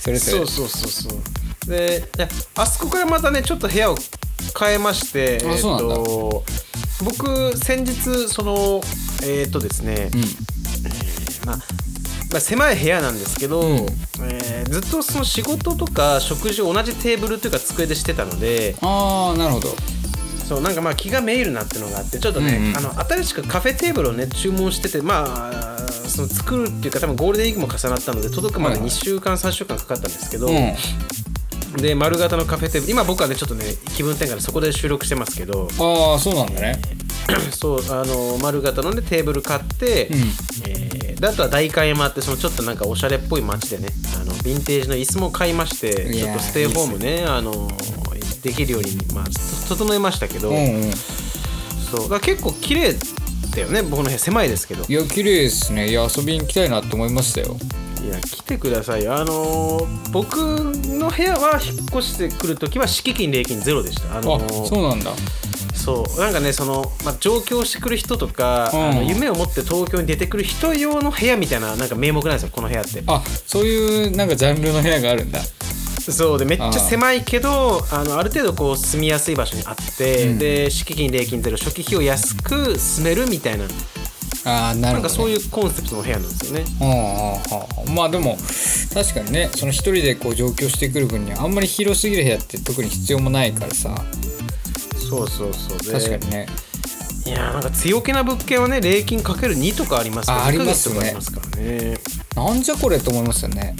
[0.00, 0.38] それそれ。
[0.38, 1.70] そうそうそうそう。
[1.70, 2.08] で
[2.56, 3.98] あそこからまたねちょっと部屋を
[4.58, 5.94] 変えましてあそうなんだ。
[5.94, 6.44] えっと
[7.02, 8.80] 僕先日その
[9.24, 10.20] えっ、とですね、うん。
[11.46, 13.76] まあまあ、狭い部屋なんですけど、うん。
[14.22, 19.68] えーずっとその仕事とか食事を同じテーブルというか机でしてたのでああなるほど。
[20.48, 22.76] そうなんかまあ気がめいるなっていうのがあってちょっとね、うんうん。
[22.76, 28.90] あの新しくカフェテーブルをね注文しててまあその作るっていうか多分ゴールデンウィークも重なったので届くまで2はいはい。
[28.90, 30.74] 週間3週間かかったんですけど、うん
[31.76, 32.92] で丸型のカフェテーブル。
[32.92, 33.64] 今僕はねちょっとね
[33.96, 35.68] 気分転換でそこで収録してますけど。
[35.78, 36.80] ああそうなんだね。
[37.52, 40.16] そうあの丸型のねテーブル買って、うん。
[40.68, 47.68] えーであとは代官山ってそのちょっとなんかおしゃれっぽい街でねあのヴィンテージの椅子も買いましてちょっとステイホームねあの
[48.42, 49.24] できるように、まあ、
[49.68, 50.92] と整えましたけど、うんうん。
[50.92, 52.08] そう。
[52.10, 52.94] だ結構綺麗
[53.54, 54.18] だよね僕の部屋。
[54.18, 54.84] 狭いですけど。
[54.88, 55.90] いや綺麗ですね。
[55.90, 57.56] いや遊びに行きたいなって思いましたよ
[58.04, 59.04] いや来てください。
[59.04, 64.18] よあのー僕の部屋は引っ越してくるときは敷金礼金ゼロでした。
[64.18, 65.12] あのあーそうなんだ。
[65.74, 66.20] そう。
[66.20, 68.80] なんかねその、まあ、上京してくる人とか、うん。
[68.90, 73.02] あの夢を持って東京に出てくる人用の部屋みたいななんか名目なんですよこの部屋って。
[73.06, 75.40] あそういうなんかジャンルの部屋があるんだ。
[75.40, 76.38] そう。
[76.38, 80.38] でめっちゃ狭いけどあのある程度こう住みやすい場所にあって、うん。
[80.38, 83.64] で敷金礼金ゼロ初期費用安く住めるみたいな
[84.44, 86.64] ああなるほど、ね、なんかそういうコンセプトの部屋なんですよね。
[86.80, 88.36] うんうんうんまあでも
[88.94, 93.94] 確かにねその一人でこう上京してくる分にはあんまり広すぎる部屋って特に必要もないからさ。
[95.08, 95.78] そうそうそう。
[95.78, 96.46] で確かにね。
[97.24, 100.96] いやーなんか強気な物件はね礼金かける2とかありますからあありますね。
[100.96, 101.98] 2ヶ月とかありますからね。
[102.34, 103.76] なんじゃこれと思いますよね。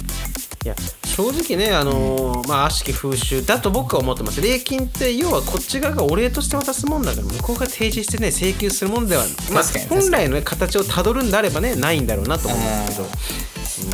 [0.63, 0.75] いや
[1.15, 4.41] 正直ねあのーまあ悪しき風習だと僕は思ってます。
[4.41, 9.23] 礼金って要はこっち側がお礼として渡すもんだから向こうが提示してね請求するもんでは
[9.53, 13.87] まあ本来の、ね、形をたどるんであればねないんだろうなと思うんですけ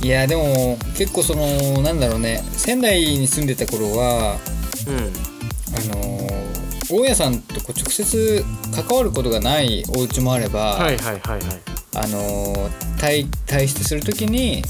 [0.00, 0.06] ど。
[0.06, 1.46] いやでも結構その
[1.82, 4.38] なんだろうね仙台に住んでた頃は
[4.88, 4.96] うん。
[5.74, 6.32] あのー
[6.90, 11.40] 大家さんとこう直接関わることがないお家もあれば、はいはいはいはい。
[11.94, 14.62] あのー退退出する時に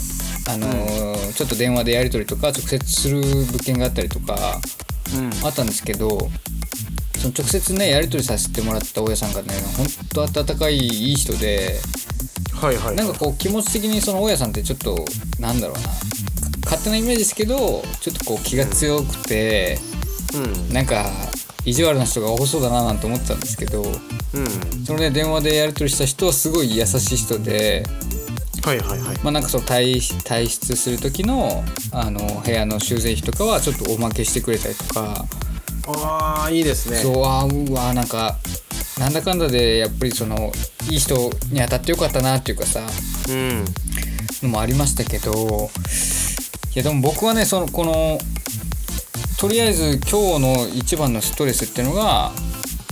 [0.49, 4.61] あのーちょっと電話でやり取りとか直接する物件があったりとか
[5.17, 5.47] うん。
[5.47, 6.09] あったんですけど
[7.19, 9.87] その直接ねやり取りさせてもらった大家さんがねほん
[10.29, 11.79] と温かいいい人で
[12.55, 15.05] はいはいなんかこう気持ち的にその大家さんってちょっと
[15.41, 15.83] なんだろうな
[16.65, 19.79] 勝手なイメージですけどちょっとこう気が強くて、
[20.35, 20.75] うん。
[20.75, 21.11] なんか
[21.65, 24.85] 意地悪な人が多そうだななんて思ってたんですけどうん。
[24.85, 27.85] そのね電話でやり取りした人はすごい優しい人で、
[28.65, 29.19] はいはいはい。
[29.23, 35.27] まあ、なんかその退退出する時のあの部屋の修繕費とかはちょっとおまけしてくれたりとか、
[35.89, 36.99] ああいいですね。
[36.99, 38.37] そうあーうわーなんか
[38.99, 40.53] なんだかんだでやっぱりその
[40.91, 42.81] いい人に当たってよかったなっていうかさ
[43.29, 43.65] うん
[44.43, 45.71] のもありましたけど
[46.75, 48.19] いやでも僕はねそのこの
[49.39, 52.31] とりあえず今日の一番のストレスっていうのが、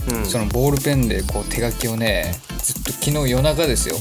[0.09, 0.25] うん。
[0.25, 3.95] そのボールペンでこう手書きをねずっと昨日夜中ですよ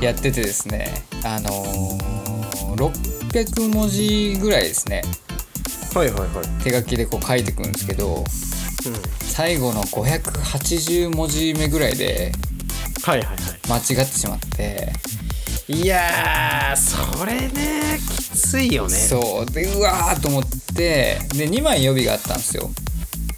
[0.00, 2.16] やっててですねあのー
[2.76, 5.02] 600文字ぐらいですね。
[5.94, 6.62] はいはいはい。
[6.62, 8.24] 手書きでこう書いてくんですけどうん。
[9.20, 12.32] 最後の580文字目ぐらいで
[13.02, 13.34] はいはいは
[13.68, 14.92] 間違ってしまって
[15.68, 18.90] いいやーそれねきついよね。
[18.90, 19.46] そう。
[19.52, 20.42] でうわーと思っ
[20.76, 22.70] てで2枚予備があったんですよ。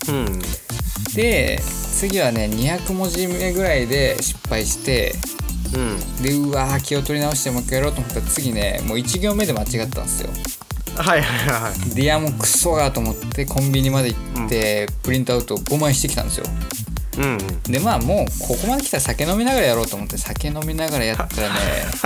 [0.08, 0.38] うん。
[1.14, 1.60] で
[1.96, 5.14] 次はね200文字目ぐらいで失敗して
[5.74, 6.22] うん。
[6.22, 10.30] でうわー気を取り直してもう一回やろうと思ったら次ねもう1行目で間違ったんですよ。
[10.96, 11.90] はいはいはいはい。
[11.94, 16.46] でいやもうクソがと思ってコンビニまで行って、プリントアウト5枚してきたんですよ。
[17.18, 21.54] うんでまあもうここまで来たら酒飲みながらやろうと思って酒飲みながらやったらね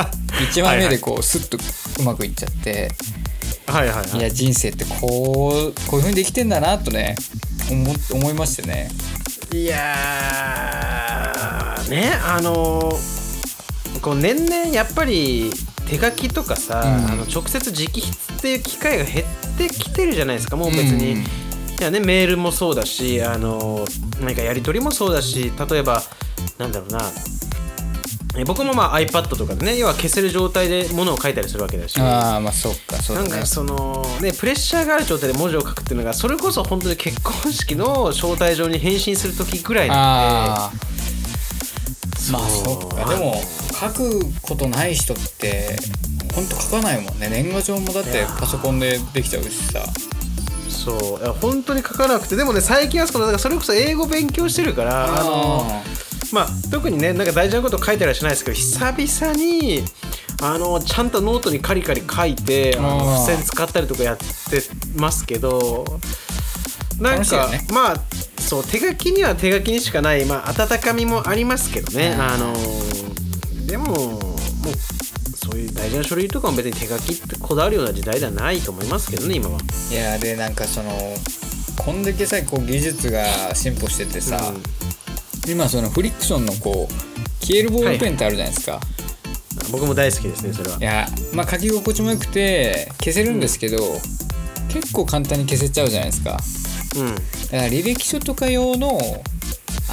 [0.52, 1.58] 1枚目でこうスッと
[2.00, 2.90] うまくいっちゃって。
[3.66, 4.18] はいはいはい。
[4.18, 5.00] いや人生ってこう
[5.86, 7.16] こういう風にできてんだなとね
[7.70, 8.90] 思思いましてね。
[9.52, 13.21] いやーねあのー
[14.02, 15.52] こう年々やっぱり
[15.88, 17.12] 手書きとかさ、うん。
[17.12, 18.00] あの直接直筆
[18.38, 20.56] っていう機会が減ってきてるじゃないですか。
[20.56, 21.20] もう別に、うん。
[21.20, 21.24] い
[21.80, 23.84] やね、メールもそうだしあの
[24.20, 26.02] 何かやり取りもそうだし例えば
[26.58, 27.00] なんだろうな。
[28.34, 32.00] え僕もまあ iPad とかでね要は消せる状態でものを書いたりするわけだし。
[32.00, 33.28] ああまあそっかそうだね。
[33.28, 40.82] なんかそのねプレッシャーがある状態で文字を書くっていうのがそれこそ本当に結婚式の招待状に返信する時ぐらいなんで。
[42.30, 43.42] まあそっかでも
[43.82, 45.76] 書くことない人って
[46.34, 47.28] ほんと書かないもんね。
[47.28, 49.84] 年賀状もだってパソコンでできちゃうしさ。
[50.68, 51.20] そう。
[51.20, 52.36] いや本当に書かなくて。
[52.36, 55.82] でもね最近はそのだからそれこそ英語勉強してるからあの
[56.32, 59.82] まあ特にねなんか大事なこと書いたりはしないですけど久々に
[60.40, 64.24] あのちゃんとノートにカリカリ書いてあ付箋使ったりとかやって
[64.96, 65.84] ますけど
[67.00, 67.66] なんか、ね。
[67.72, 67.96] まあ
[68.38, 72.20] そう手書きには手書きにしかない、まあ、温かみもありますけどね、うん。
[72.20, 72.54] あの
[73.66, 74.20] でももう
[75.36, 79.58] そういう大事な書類とかも別に手書きってこだわるような時代ではないと思いますけどね今は。
[79.90, 80.92] いやでなんかその
[81.84, 84.52] こんだけさこう技術が進歩しててさ、
[85.48, 88.78] 今そのフリクションのこう消えるボールペンってあるじゃないですか、
[89.72, 90.76] 僕も大好きですねそれは。
[90.78, 93.78] いやまあ書き心地も良くて消せるんですけど、
[94.68, 96.38] 結構簡単に消せちゃうじゃないですか。
[96.96, 97.14] うん。
[97.14, 99.00] だから履歴書とか用の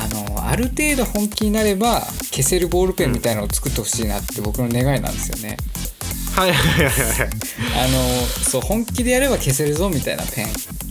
[0.01, 5.57] あのる程度本気になれば消せるボールペンみたいなのを作ってほしいなって僕の願いなんですよね、
[6.35, 7.29] はいはいはいはい。
[7.75, 10.47] あのそう本気でやれば消せるぞみたいなペン。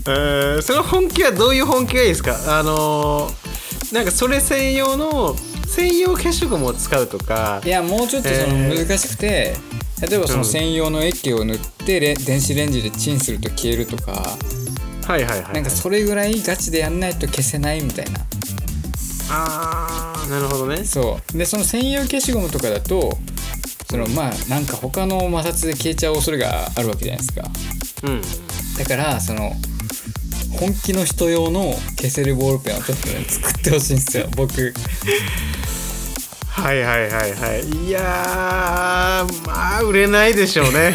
[0.07, 2.59] えー、その本気はどういう本気がいいですか？
[2.59, 5.35] あのー、なんかそれ専用の
[5.67, 7.61] 専用消しゴムを使うとか。
[7.65, 9.55] いやもうちょっとそのえー難しくて、
[10.09, 14.37] 例えばその専用の液を塗ってレ電子レンジでチンすると消えるとか、
[15.07, 15.55] はいはいはい。
[15.55, 18.21] なんかそれぐらいガチでやんないと消せないみたいな
[19.31, 20.85] あーなるほどね。
[20.85, 21.39] そう。
[21.39, 23.17] でその専用消しゴムとかだと
[23.91, 27.51] そのまあなんか他の摩擦で消えちゃう恐れがあるわけじゃないですか。
[28.05, 28.23] うん。
[28.79, 29.53] だからその
[30.59, 34.29] 本気の人用の消せるボールペンをちょっとね作ってほしいんですよ。
[34.37, 34.75] 僕。
[36.49, 37.87] はいはいはいはい。
[37.87, 40.95] いやーまあ売れないでしょうね。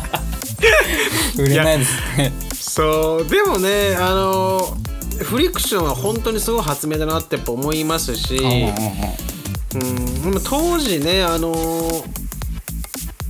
[1.38, 2.32] 売れないですね。
[2.58, 4.76] そうでもねあの
[5.24, 8.44] フリクションは本当にすごい発明だなってやっぱ思いますし、う
[9.78, 12.28] ん当時ねあのー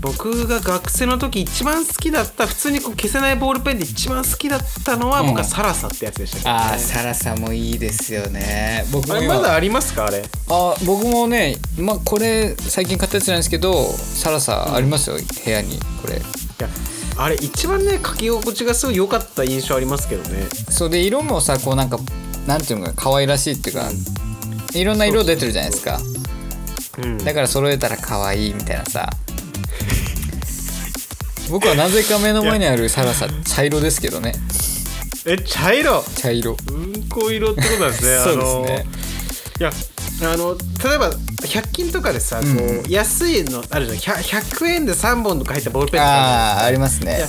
[0.01, 5.27] 僕が学生の時一番好きだった普通にこう消せないボールペンで一番好きだったのは、うん。
[5.31, 8.85] 僕はサラサってやつでしたね、ああサラサもいいですよね。
[8.93, 10.21] 僕あも今れまだありますかあれ？
[10.21, 16.15] いあ僕もねまあこれ最近買ったやつなんですけどサラサありますよ、部屋にこれ。
[16.15, 16.21] や
[17.19, 20.47] あれ一番ね書き心地がすごい良かった印象ありますけどね。
[20.71, 21.99] そうで色もさこうなんか
[22.47, 23.91] なんていうのかな可愛らしいっていうか、
[24.73, 25.99] いろんな色出てるじゃないですか。
[27.03, 29.11] うんだから揃えたら可愛いみたいなさ。
[31.51, 34.35] 僕はなぜか目の前にあるサラサ茶色ですけどね。
[35.27, 36.05] え茶色？
[36.17, 36.57] 茶色。
[36.71, 38.19] うんこ色ってことなんですね。
[38.23, 38.87] そうですね。
[39.61, 39.73] いや
[40.23, 41.11] あの例えば
[41.49, 44.17] 100均とかでさ、こうう安いのあるじゃん。
[44.17, 47.21] 100, 100円で3本とか入ったボールペンとかああありますね。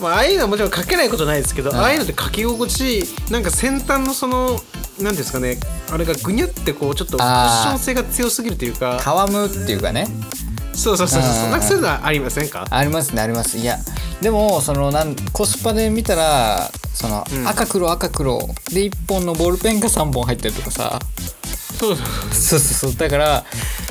[0.00, 4.58] まあ、ああいうのはもちろん書けないことないですけど、ああいうのって書き心地なんか先端のその
[5.00, 5.58] なんですかね
[5.92, 8.98] あれがぐにゃってこうちょっとクッション性が強すぎるというか。
[9.00, 10.06] 皮むっていうかね。
[10.74, 11.48] そうそうそうそうう。
[11.48, 11.50] ん。
[11.52, 12.66] なんかそういうのはありませんか？
[12.70, 13.58] ありますねあります。
[13.58, 13.78] いや
[14.20, 17.46] でもそのなんコスパで見たらその、うん。
[17.48, 18.38] 赤黒赤黒
[18.72, 20.98] で1本のボールペンが3本入ってるとかさ
[21.82, 21.96] そう
[22.32, 22.94] そうそう。
[22.96, 23.44] だから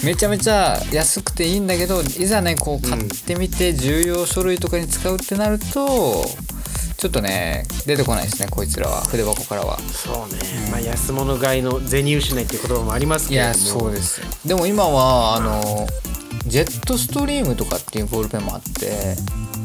[0.04, 6.26] めちゃめちゃ安くていいんだけどいざねこう買ってみて重要書類とかに使うってなると
[6.98, 9.02] ちょっとね出てこないですねこいつらは。
[9.02, 9.80] 筆箱からは。
[9.80, 10.40] そうね、
[10.72, 13.54] まあ安物買いの銭失いっていう言葉もありますいけれども。
[13.54, 14.22] やそうです。
[14.22, 15.88] よでも今はあの
[16.48, 19.16] ジェットストリームとかっていうボールペンもあって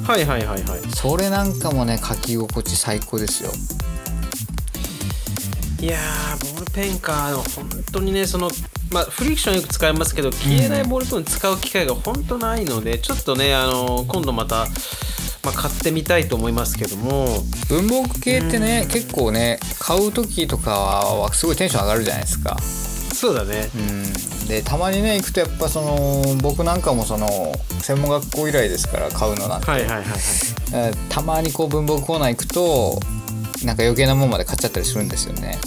[0.07, 0.81] はいはいはいはい。
[0.95, 3.51] それなんかもね書き心地最高ですよ
[5.81, 8.51] いやーボールペンか本当にねその
[8.91, 14.67] まあフリクションよく使いますけど消えないボールペンを使う機会が本当ないので、ちょっとねあの今度また、
[15.45, 17.27] まあ、買ってみたいと思いますけども。
[17.69, 22.57] 文房具系ってね結構ね買う時とかはすごいテンション上がるじゃないですか。
[22.59, 23.69] そうだね。
[23.75, 24.47] うん。
[24.49, 27.29] でたまにね行くとやっぱその僕なんかもその
[27.81, 30.09] 専門学校以来ですから買うのなんて、はいはいはいはい。
[30.73, 33.01] えーたまにこう文房具コーナー行くと
[33.67, 35.59] なんか余計なもんまで買っちゃったりするんですよね。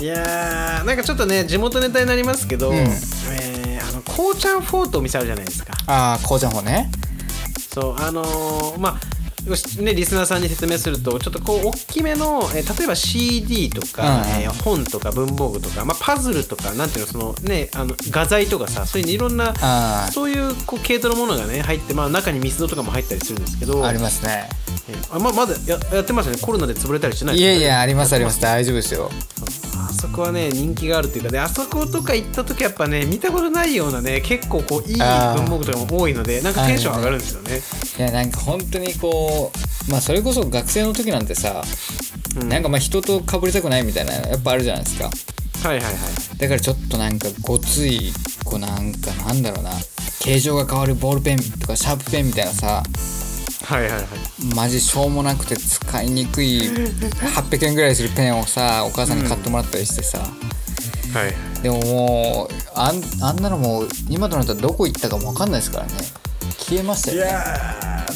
[0.00, 2.76] いやーなんかちょっとね地元ネタになりますけど、うん。
[2.76, 5.72] えーあのこうちゃんフォートお店あるじゃないですか。
[5.86, 6.90] ああこうちゃんほね。
[7.72, 9.13] そうあのーまあ
[9.82, 14.28] ね、リスナーさんに説明するとちょっとこう大きめの、えー例えば CD とか、うんうん。
[14.42, 24.48] えー本とか文房具とか、まあ、パズルとかなんていうのそのねあの画材とかさそういういろんなあそういうこう系統のものがね入って、まあ、中にミスドとかも入ったりするんですけどあありますね。
[24.88, 26.38] えーあままだややってますよね。
[26.40, 28.40] コロナで潰れたりしてないいやいやありますあります。
[28.40, 29.10] 大丈夫ですよ
[29.88, 37.60] あそこはね人気があるというかであそことか行った時やっぱね見たことないようなね結構こういい文房具とかも多いのでなんかテンション上がるんですよね。
[37.98, 39.52] いやなんか本当にこ
[39.88, 41.62] うまあそれこそ学生の時なんてさ、
[42.40, 45.04] うんなんかまあ人と被りたくないみたいなやっぱあるじゃないですか
[45.68, 46.38] はいはいはい。
[46.38, 48.12] だからちょっとなんかごつい
[48.44, 49.70] こうなんかなんだろうな
[50.20, 52.82] 形状が変わるボールペンとかシャープペンみたいなさ
[53.64, 54.04] はいはいはい。
[54.54, 61.62] マジしょうもなくて使いにくい800円ぐらいするペンをさお母さんに買ってもらったりしてさ、はい。
[61.62, 65.92] でももうあんあんなのもう今となったらどこ行ったかも分かんないですからね。
[66.58, 67.30] 消えましたいよね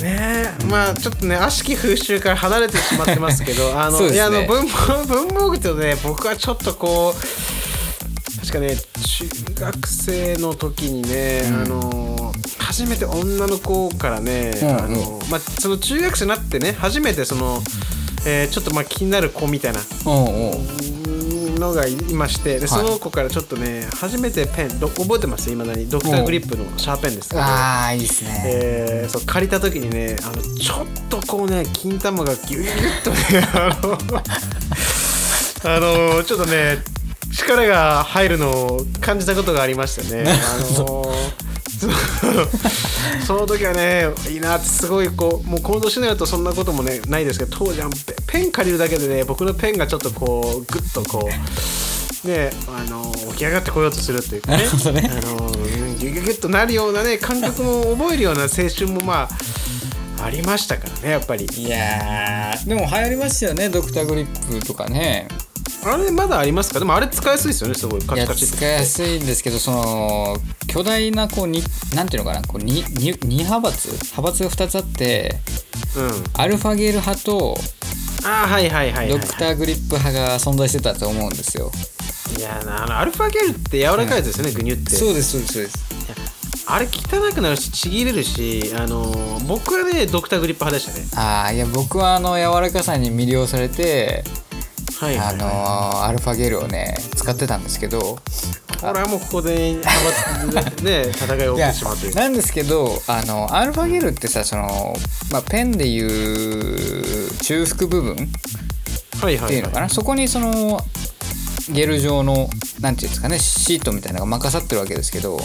[0.03, 4.13] ねまあちょっとね悪しき風習から離れてしまってますけど あの、ね。
[4.13, 12.18] いやあの文房文房具とね僕はちょっとこう確かね中学生の時にね、あの
[12.79, 17.61] 初めて女の子からね、うんあのまあ、その中学生になってね初めてその、
[18.25, 20.55] えーちょっとまあ気になる子みたいなうんう
[21.51, 21.55] ん。
[21.57, 22.69] のがいましてではい。
[22.69, 25.51] その子からちょっとね初めてペンど覚えてます？
[25.51, 25.91] いまだに。
[25.91, 27.43] ドクターグリップのシャーペンですけど。
[27.43, 33.17] ああいいですね、えーそう借りた時にねあのちょっとこうね金玉がギュギュッとね
[33.55, 33.99] あの
[35.65, 36.79] あのちょっとね
[37.37, 40.31] 力が入るのを感じたことがありましたね。
[40.31, 41.48] あのー
[43.27, 51.29] その時はねいいなってすごいこうもうこの年になるとそんなこともねないですけど当時はペペン借りるだけでね僕のペンがちょっとこうグッとこ
[52.25, 54.59] うねあの起き上がってこようとするっていうかね。
[54.93, 59.29] ねあのうんギュギュギュッとなるようなね感覚も覚えるような青春もま
[60.21, 61.47] あありましたからねやっぱり。
[61.47, 65.29] いやーでも流行りましたよねドクターグリップとかね
[65.85, 66.79] あれまだありますか？
[66.79, 68.01] でもあれ使いやすいですよねすごい。
[68.03, 68.47] カチカチ。
[68.47, 71.63] 使いやすいんですけどその巨大なこうに
[71.95, 72.47] なんていうのかな？
[72.47, 73.89] こうにに二派閥？
[73.89, 75.37] 派閥が2つあって
[75.97, 76.41] うん。
[76.41, 77.57] アルファゲール派と
[78.25, 81.71] あーはいはいはいはい、ドクターグリップ派が存在してたと思うんですよ。
[82.37, 84.91] いやあのアルファゲルって柔らかいですよね、グニュって。
[84.91, 85.89] そうですそうですそうです。
[86.71, 91.25] あれ汚くなるしちぎれるしあの僕はねドクターグリップ派でしたね。
[91.25, 94.25] ああいや僕はあの柔らかさに魅了されて
[95.01, 98.21] はいはい、あのアルファゲルをね使ってたんですけどこ
[98.83, 99.81] れはもうここでね
[101.13, 104.95] 戦いを起きてしまうというなんですけどあのアルファゲルってさその、
[105.31, 108.17] まあ、ペンでいう中腹部分
[109.21, 110.79] はいはい、っていうのかな、そこにその
[111.73, 112.49] ゲル状の
[112.81, 115.41] なんていうんですかねシートみたいなのが任さってるわけですけど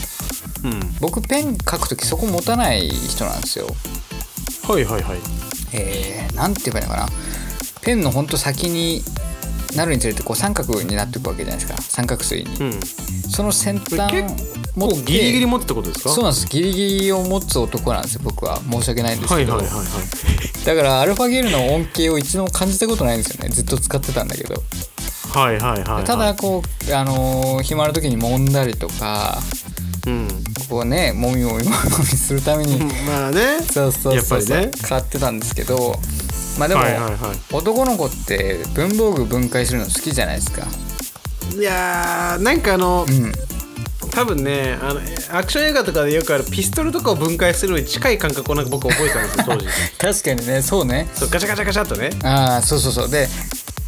[0.63, 3.67] うん、僕ペン書く時そこ持たない人なんですよ。
[4.63, 5.17] はいはいはい。
[5.73, 7.07] えー、なんて言えばいいのかな。
[7.81, 9.01] ペンのほんと先に
[9.75, 11.81] なるにつれてこう三角になっていくわけじゃないですか。
[11.81, 12.55] 三角錐に。
[12.57, 12.79] うん。
[13.29, 14.33] その先端結
[14.75, 16.09] 持ってギリギリ持ってことですか？
[16.09, 16.47] そうなんです。
[16.47, 18.59] ギリギリを持つ男なんですよ僕は。
[18.71, 19.87] 申し訳ないんですけど、はいはいはいはい。
[20.65, 23.49] だからアルファゲルの恩恵を一度も感じたことないんですよね。
[23.49, 24.61] ずっと使ってたんだけど。
[25.33, 26.03] はいはいはいはい。
[26.03, 29.41] ただこうあのー暇な時に揉んだりとか
[30.05, 30.27] うん。
[30.69, 32.77] こうねもみもみもみもみするために。
[33.05, 33.59] まあね。
[33.71, 34.71] そうそうそうそう、ね。
[34.81, 35.99] 買ってたんですけど
[36.57, 40.65] まあでも、はいはいは男の子って文房具分解するの好きじゃないですか。
[41.55, 43.31] いいやーなんかあの、うん。
[44.11, 44.99] 多分ねあの
[45.35, 49.45] アクション映画とかでよくあるピストルとかを分解するのに近い感覚をなんか僕覚えてたんですよ
[49.97, 50.21] 当時。
[50.21, 51.07] 確かにねそうね。
[51.15, 52.11] そうガチャガチャガチャっとね。
[52.23, 53.09] ああそうそうそう。
[53.09, 53.27] で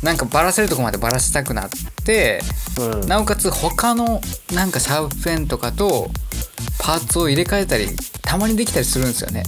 [0.01, 1.69] なんかバラせるとこまでバラしたくなっ
[2.03, 2.41] て
[2.79, 3.07] うん。
[3.07, 6.09] なおかつ他のなんかシャープペンとかと
[6.79, 7.89] パーツを入れ替えたり
[8.21, 9.43] たまにできたりするんですよね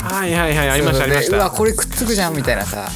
[0.00, 1.36] はいはいはいありましたありました。
[1.36, 2.88] うわこれくっつくじゃんみたいなさ。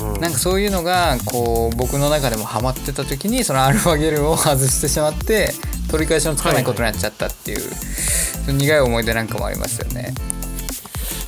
[0.00, 0.20] うん。
[0.20, 5.52] なんかそういうのがこう僕の中でもハマってた時にそのアルファゲルを外してしまって
[5.90, 10.14] 取り返しのつかないことになっちゃったっていう、その苦い思い出なんかもありますよね。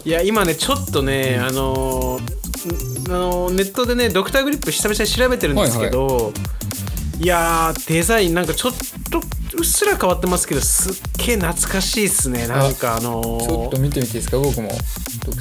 [0.05, 6.58] いや今ねちょっとね、あのーんあのーネットでねドクターグリップ久々に調べてるんですけど、い
[7.27, 8.73] やーデザインなんかちょっ
[9.11, 9.19] と
[9.57, 10.95] うっすら変わってますけどすっ
[11.27, 12.47] げえ懐かしいっすね。
[12.47, 14.71] なんかあのーちょっと見てみていいですか僕も。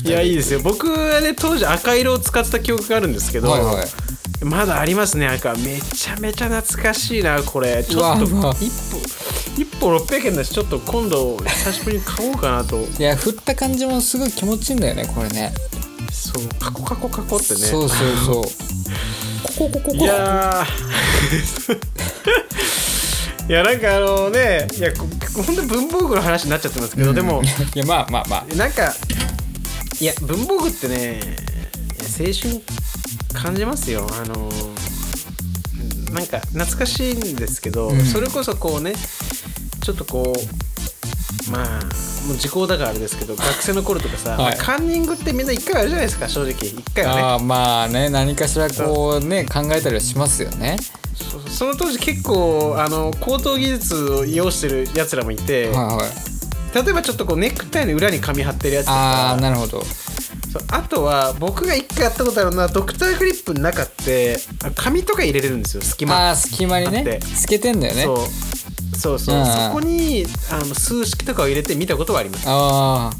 [0.03, 0.59] いやいいですよ。
[0.61, 4.45] 僕はね当時赤色を使ってた記憶があるんですけど、はいはい。
[4.45, 5.53] まだありますね赤。
[5.55, 7.84] めちゃめちゃ懐かしいなこれ。
[7.84, 8.97] ちょっと一歩
[9.57, 12.80] 一歩600円だしちょっと今度久しぶりに買おうかなと。
[12.82, 15.53] いや振った感じもすごい気持ちいいんだよねこれね。
[16.11, 17.59] そうカコカコカコってね。
[17.59, 18.43] そうそうそう。
[19.43, 19.95] ここここ。
[19.95, 21.77] いやー。
[23.49, 25.07] いやなんかあのねいやこ
[25.45, 27.41] 本当に文房具の話になっちゃってますけど、でも。
[27.75, 28.55] いやまあまあまあ。
[28.55, 28.93] なんか
[29.99, 30.13] いや。
[30.21, 31.19] 文房具ってね
[32.19, 32.61] 青春
[33.33, 34.07] 感じますよ。
[34.21, 34.51] あの
[36.11, 38.05] なんか懐かしいんですけど、うん。
[38.05, 38.93] それこそこうね
[39.81, 40.66] ちょっとこう
[41.51, 41.79] まあ
[42.27, 44.39] もう時効だからあれですけど学生の頃とかさ、はい。
[44.39, 46.51] まあカンニングってみんな一回あるじゃないですか正直。
[46.51, 47.21] 一回はね。
[47.21, 50.77] ああまあね何かしらこうね考えたりはしますよね。
[51.15, 56.85] そうその当時結構あの高等技術を要してるやつらもいて、はいはい。
[56.85, 59.81] 例えばちょっとこうネクタイの裏に紙貼ってるやつとああかなるほど。
[59.83, 60.63] そう。
[60.69, 65.81] あとは僕が一回やったことあるのはドクターグリップの中ってあ紙とか入れれるんですよ。
[65.81, 66.27] 隙間。
[66.27, 66.97] ああ隙間にね。
[66.99, 67.21] あって。
[67.21, 68.03] 透けてんだよね。
[68.03, 68.17] そう
[68.97, 69.45] そうそう、うん。
[69.45, 72.45] そこにあの数式とかを入れて見たことはあります。
[72.47, 73.13] ああ。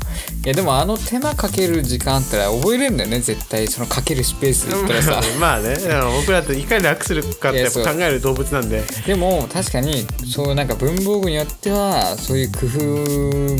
[0.46, 3.20] いやでもあの手間かける時間あったら覚えれるんだよね。
[3.20, 5.22] 絶対そのかけるスペースだったらさ。
[5.40, 5.78] まあね。
[6.20, 8.84] 僕らっていかに楽するかって考える動物なんで。
[9.06, 12.60] でも確かにそうなんか文房具によってはそういう工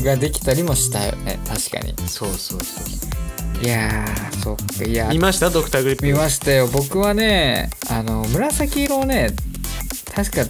[0.00, 1.38] 夫ができたりもしたよね。
[1.46, 1.94] 確かに。
[2.08, 3.64] そうそうそう。
[3.64, 4.84] いやーそっか。
[4.84, 5.50] いや見ました？
[5.50, 6.06] ドクターグリップ。
[6.06, 6.68] 見ましたよ。
[6.68, 9.30] 僕はねあの紫色をね
[10.14, 10.42] 確か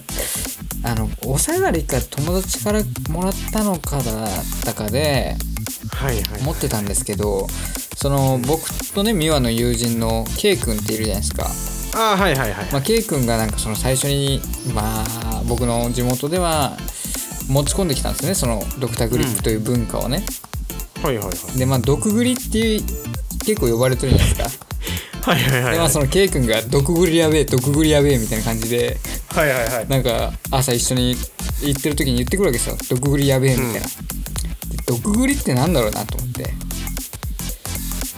[0.84, 4.28] あのお下がりか友達からもらったのかだっ
[4.64, 5.36] たかで
[5.92, 6.42] はいはい。
[6.42, 7.46] 持ってたんですけど
[7.96, 11.46] その僕とね美和の友人の K 君っているじゃないですか、
[12.00, 14.40] あはいはいはい、まあ、K 君がなんかその最初に
[14.72, 16.76] まあ僕の地元では
[17.48, 20.22] 持ち込んできたんですねそのドクターグリップという文化をね、
[21.02, 21.58] はいはいはい。
[21.58, 22.80] でまあ毒グリって
[23.44, 24.67] 結構呼ばれてるじゃないですか
[25.28, 25.62] はいはいはい。
[25.62, 28.96] はいでまあその K 君が毒グリやべえ毒グリやべえみたいな感じで
[29.34, 29.88] はいはいはい。
[29.88, 31.16] なんか朝一緒に
[31.62, 33.86] 行ってる時に言ってくるわけですよ「毒栗やべえ」みたいな、で
[34.86, 36.54] 毒栗ってなんだろうなと思って。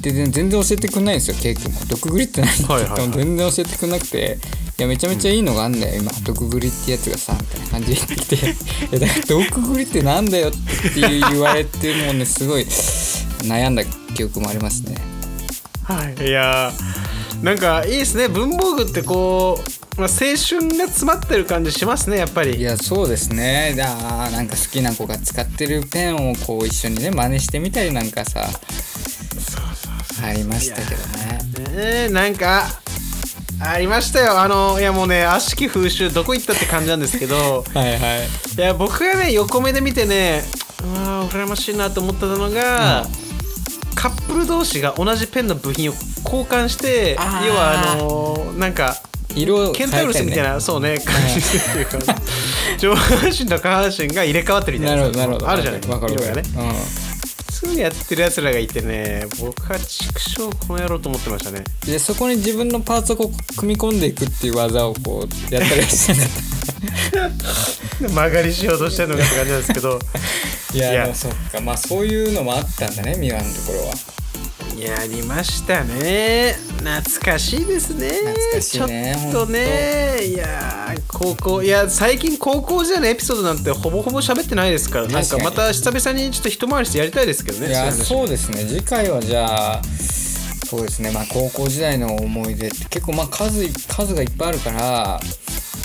[0.01, 1.81] でで全然教えてくんないんですよケイ君も。
[1.87, 4.39] 毒栗って何って言っても全然教えてくんなくて
[4.79, 8.37] いやめちゃめちゃいいのがあんだよ今毒栗ってやつがさみたいな感じで言ってきて。
[8.37, 8.49] い
[8.93, 12.63] やだから毒栗ってなんだよって言われてもうねすごい
[13.43, 13.85] 悩んだ
[14.15, 14.97] 記憶もありますね。
[15.85, 17.00] はい、いやー
[17.43, 19.59] なんかいいですね文房具ってこ
[19.97, 23.75] う、まあ、青春が詰まってる感じしますねやっぱいりやそうですね。
[23.81, 28.43] あーなんか好きな子が使ってるペンをこう一緒にね真似してみたりなんかさ
[30.23, 31.41] ありましたけどね。
[31.71, 32.67] えー、なんか
[33.63, 34.41] ありましたよ。
[34.41, 37.65] あのいやもうね悪しき風習どこ行ったって感じなんですけど。
[37.75, 38.29] はいはい。
[38.57, 40.45] いや僕がね横目で見てね
[40.83, 43.07] うわー羨ましいなと思ったのが、
[43.95, 47.17] カップル同士が同じペンの部品を交換して
[47.47, 48.97] 要はあのー、なんか
[49.35, 51.99] 色ケンタウルスみたいな、そうね感じっていうか
[52.79, 55.13] 上半身と下半身が入れ替わってるみたいなある
[55.63, 55.81] じゃない。
[55.81, 57.10] 色がね、うん。
[57.77, 61.65] やってるやつらがいてね僕は畜生この野郎と思ってましたね。
[61.87, 66.15] でそこに自分のパーツをこう組み込んでいくっていう技をこうやったりして
[68.07, 69.99] な曲が りしようとしてるのかって感じなんですけど。
[70.75, 71.15] い やいや。
[71.15, 73.95] そっかまあそういうのもあったんだねミワのところは。
[74.79, 76.57] やりましたね。
[76.79, 78.09] 懐かしいですね。
[78.09, 80.25] 懐かしいねちょっとね。
[80.25, 80.80] いや
[81.21, 88.65] 高校いや最近高校時代のエピソードなんてほぼほぼ喋ってないですからなんかまた久々にちょっと一回りしてやりたいですけどねいやそうですね。
[88.65, 89.83] 次回はじゃあ
[90.65, 91.11] そうですね。
[91.11, 95.21] まあ高校時代の思い出って結構まあ数数がいっぱいあるから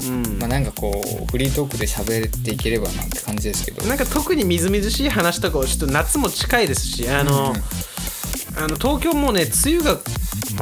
[0.08, 0.40] うん。
[0.40, 3.86] まあなんかこうフリートークで喋っていければなって感じですけど。
[3.88, 8.64] なんか特にみずみずしい話とかをちょっと夏も近いですしあの、うん。
[8.64, 10.00] あの東京もね梅雨が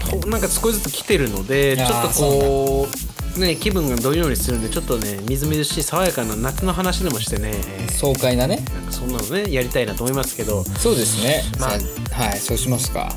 [0.10, 8.58] ほなんか少しずつ来てるのでちょっとこうね気分がどんよりするんでちょっとねみずみずしい爽やかな夏の話でもしてね、えー爽快なね。
[8.74, 10.64] なんかそんなのねやりたいなと思いますけど。
[10.64, 11.70] そうですね、まあ
[12.14, 13.14] はいそうしますか。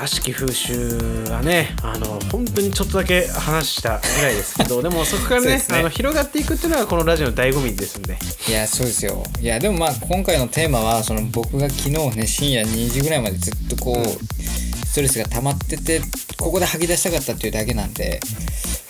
[0.00, 5.64] 悪しき風習はねあの本当にちょっとだけ話したぐらいですけど でもそこからねね。
[5.68, 8.18] あの広がっていくっていうのがこのラジオの醍醐味ですんで
[8.48, 9.22] いやそうですよ。
[9.40, 16.00] いやでもまあ今回のテーマはその僕が昨日ね深夜2時ぐらいまでずっとこう、ストレスが溜まってて
[16.38, 18.20] ここで吐き出したかったっていうだけなんで、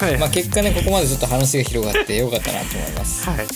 [0.01, 3.28] はい、まあ、結果ねここまでずっと話が広がってよかったなと思います。
[3.28, 3.46] はい。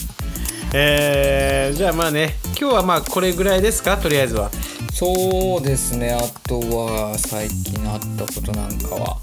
[0.75, 3.97] えー、じゃあまあね今日はまあこれぐらいですか？
[3.97, 4.51] とりあえずは。
[4.93, 6.13] そうですね。
[6.13, 9.17] あとは最近あったことなんかは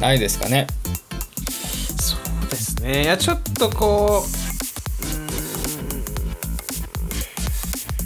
[0.00, 0.66] ないですかね。
[2.00, 3.04] そうですね。
[3.04, 4.24] いやちょっとこ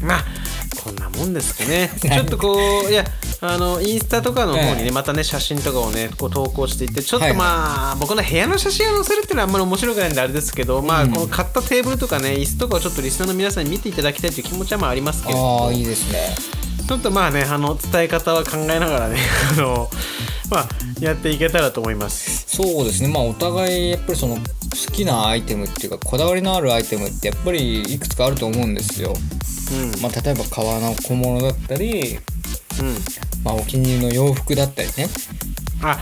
[0.03, 0.24] うまあ
[0.84, 1.90] こんなもんですかね。
[2.01, 3.05] ちょっとこういや
[3.47, 4.90] あのインスタとかの方にね、ええ。
[4.90, 16.36] またね写真とかをねこう投稿していってちょっはいとまあ、僕の部屋の写真を載せるっていうのはあんまり面白くないんであれですけど、まあこの買ったテーブルとかね椅子とかをちょっとリスナーの皆さんに見ていただきたいという気持ちはまあありますけれどもああいいですね。
[16.86, 19.16] ちょっとまあねあの伝え方は考えながらね
[19.57, 19.90] あの
[20.51, 20.68] まあ
[21.01, 22.45] やっていけたらと思います。
[22.47, 23.09] そうですね。
[23.09, 24.40] まあお互いやっぱりその好
[24.92, 29.14] きなアイテムっていうかこだわりのあるアイテムってやっぱりいくつかあると思うんですよ、
[29.72, 30.01] うん。
[30.01, 32.34] まあ、例えば革の小物だったり、うん
[33.44, 35.08] まあ、お気に入りの洋服だったりね。
[35.82, 35.98] あ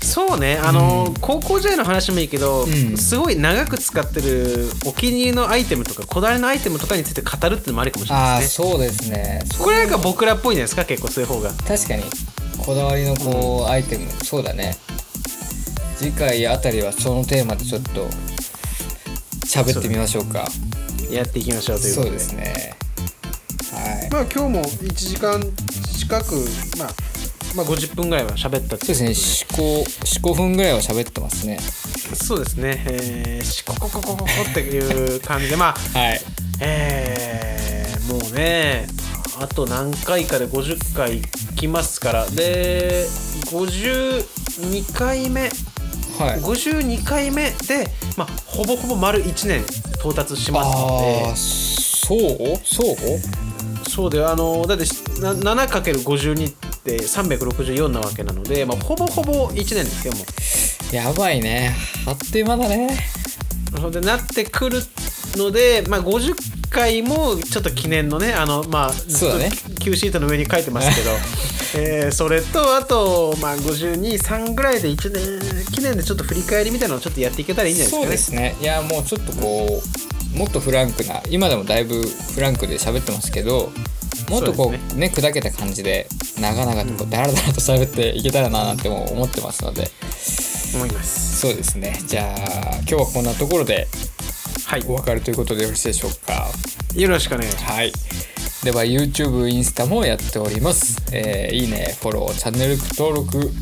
[0.00, 0.58] そうね。
[0.62, 2.96] あの、高校時代の話もいいけど、ん。
[2.98, 8.68] すごい長く使ってるお気に入りのアイテムとかこだわりのアイテムとかについて語るっていうのもありかもしれないですね。
[8.70, 9.42] そうですね。
[9.58, 10.84] これなんか僕らっぽいんじゃないですか？
[10.84, 11.50] 結構そういう方が。
[11.54, 12.02] 確かに。
[12.58, 14.10] こだわりのこう、アイテム。
[14.22, 14.76] そうだね。
[15.96, 18.06] 次回あたりはそのテーマでちょっと
[19.46, 20.46] 喋ってみましょうか。
[21.10, 22.18] やっていきましょうということで。
[22.18, 22.74] そうですね。
[23.72, 24.10] はい。
[24.10, 25.40] まあ今日も1時間
[26.04, 26.34] 近く、
[26.78, 26.88] まあ、
[27.56, 29.56] まあ50分ぐらいは喋ったってそうですね。
[30.20, 31.58] 45分ぐらいは喋ってますね。
[31.58, 32.84] そうですね。
[32.86, 36.20] えー、しここここここっていう感じでまあ はい。
[36.60, 38.86] えー、もうね
[39.40, 41.22] あと何回かで50回い
[41.56, 42.26] きますから。
[42.30, 43.06] で
[43.46, 45.42] 52回目
[46.18, 46.40] はい。
[46.40, 49.64] 52回目で、まあ、ほぼほぼ丸1年
[49.98, 52.60] 到達しますのああでそう？
[52.64, 52.96] そう？
[53.94, 54.84] そうだよあのだって
[55.20, 60.20] な 7×52 って364なわけなので、まあ、ほぼほぼ1年ですよも。
[60.92, 60.96] う。
[60.96, 61.76] やばいね。
[62.04, 62.98] あっという間だね。
[63.76, 64.80] それでなってくる
[65.36, 66.34] ので、まあ、50
[66.70, 69.50] 回もちょっと記念のねあの、まあ、ずっとそうだね。
[69.78, 71.10] Q シートの上に書いてますけど、
[71.80, 78.16] えーそれとあと、まあ、523ぐらいで1年記念でちょっと振り返りみたいなのをちょっとやっていけたらいいんじゃないそうでかね。
[78.16, 78.56] ですすね。
[78.60, 83.70] いやもうちょっとこうもっとフランクな今でもだいぶフランクで喋ってますけど
[84.30, 86.08] もっとこそうですうね砕けた感じで
[86.40, 89.90] 長々とこうダラダラと喋っていけたらななんても思ってますので。
[90.74, 91.38] 思います。
[91.38, 92.00] そうですね。
[92.06, 93.86] じゃあ今日はこんなところで
[94.66, 94.82] はい。
[94.88, 96.48] お別れということでよろしいでしょうか？
[96.96, 97.66] よろしくお願いします。
[97.66, 97.92] はい。
[98.64, 103.52] では YouTube、インスタもやっております、えーいいねフォローチャンネル登録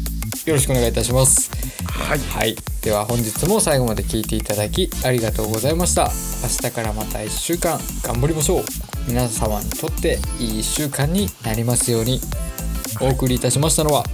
[0.47, 1.51] よろしくお願いいたします。
[1.87, 2.19] はい。
[2.19, 6.11] はい、では本日も最後まで聞いていただきありがとうございました。
[6.43, 8.65] 明日からまた1週間頑張りましょう。
[9.07, 12.21] 皆様にとっていい1週間になりますように。
[13.01, 14.05] お送りいたしましたのは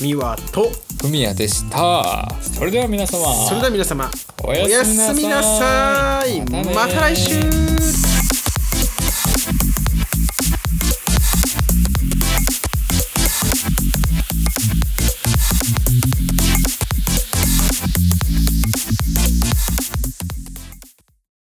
[0.00, 0.68] ミワと
[1.00, 2.34] ふみやでした。
[2.40, 3.32] それでは皆様。
[3.46, 4.10] それでは皆様
[4.42, 6.40] おやすみなさい。
[6.50, 8.13] また来週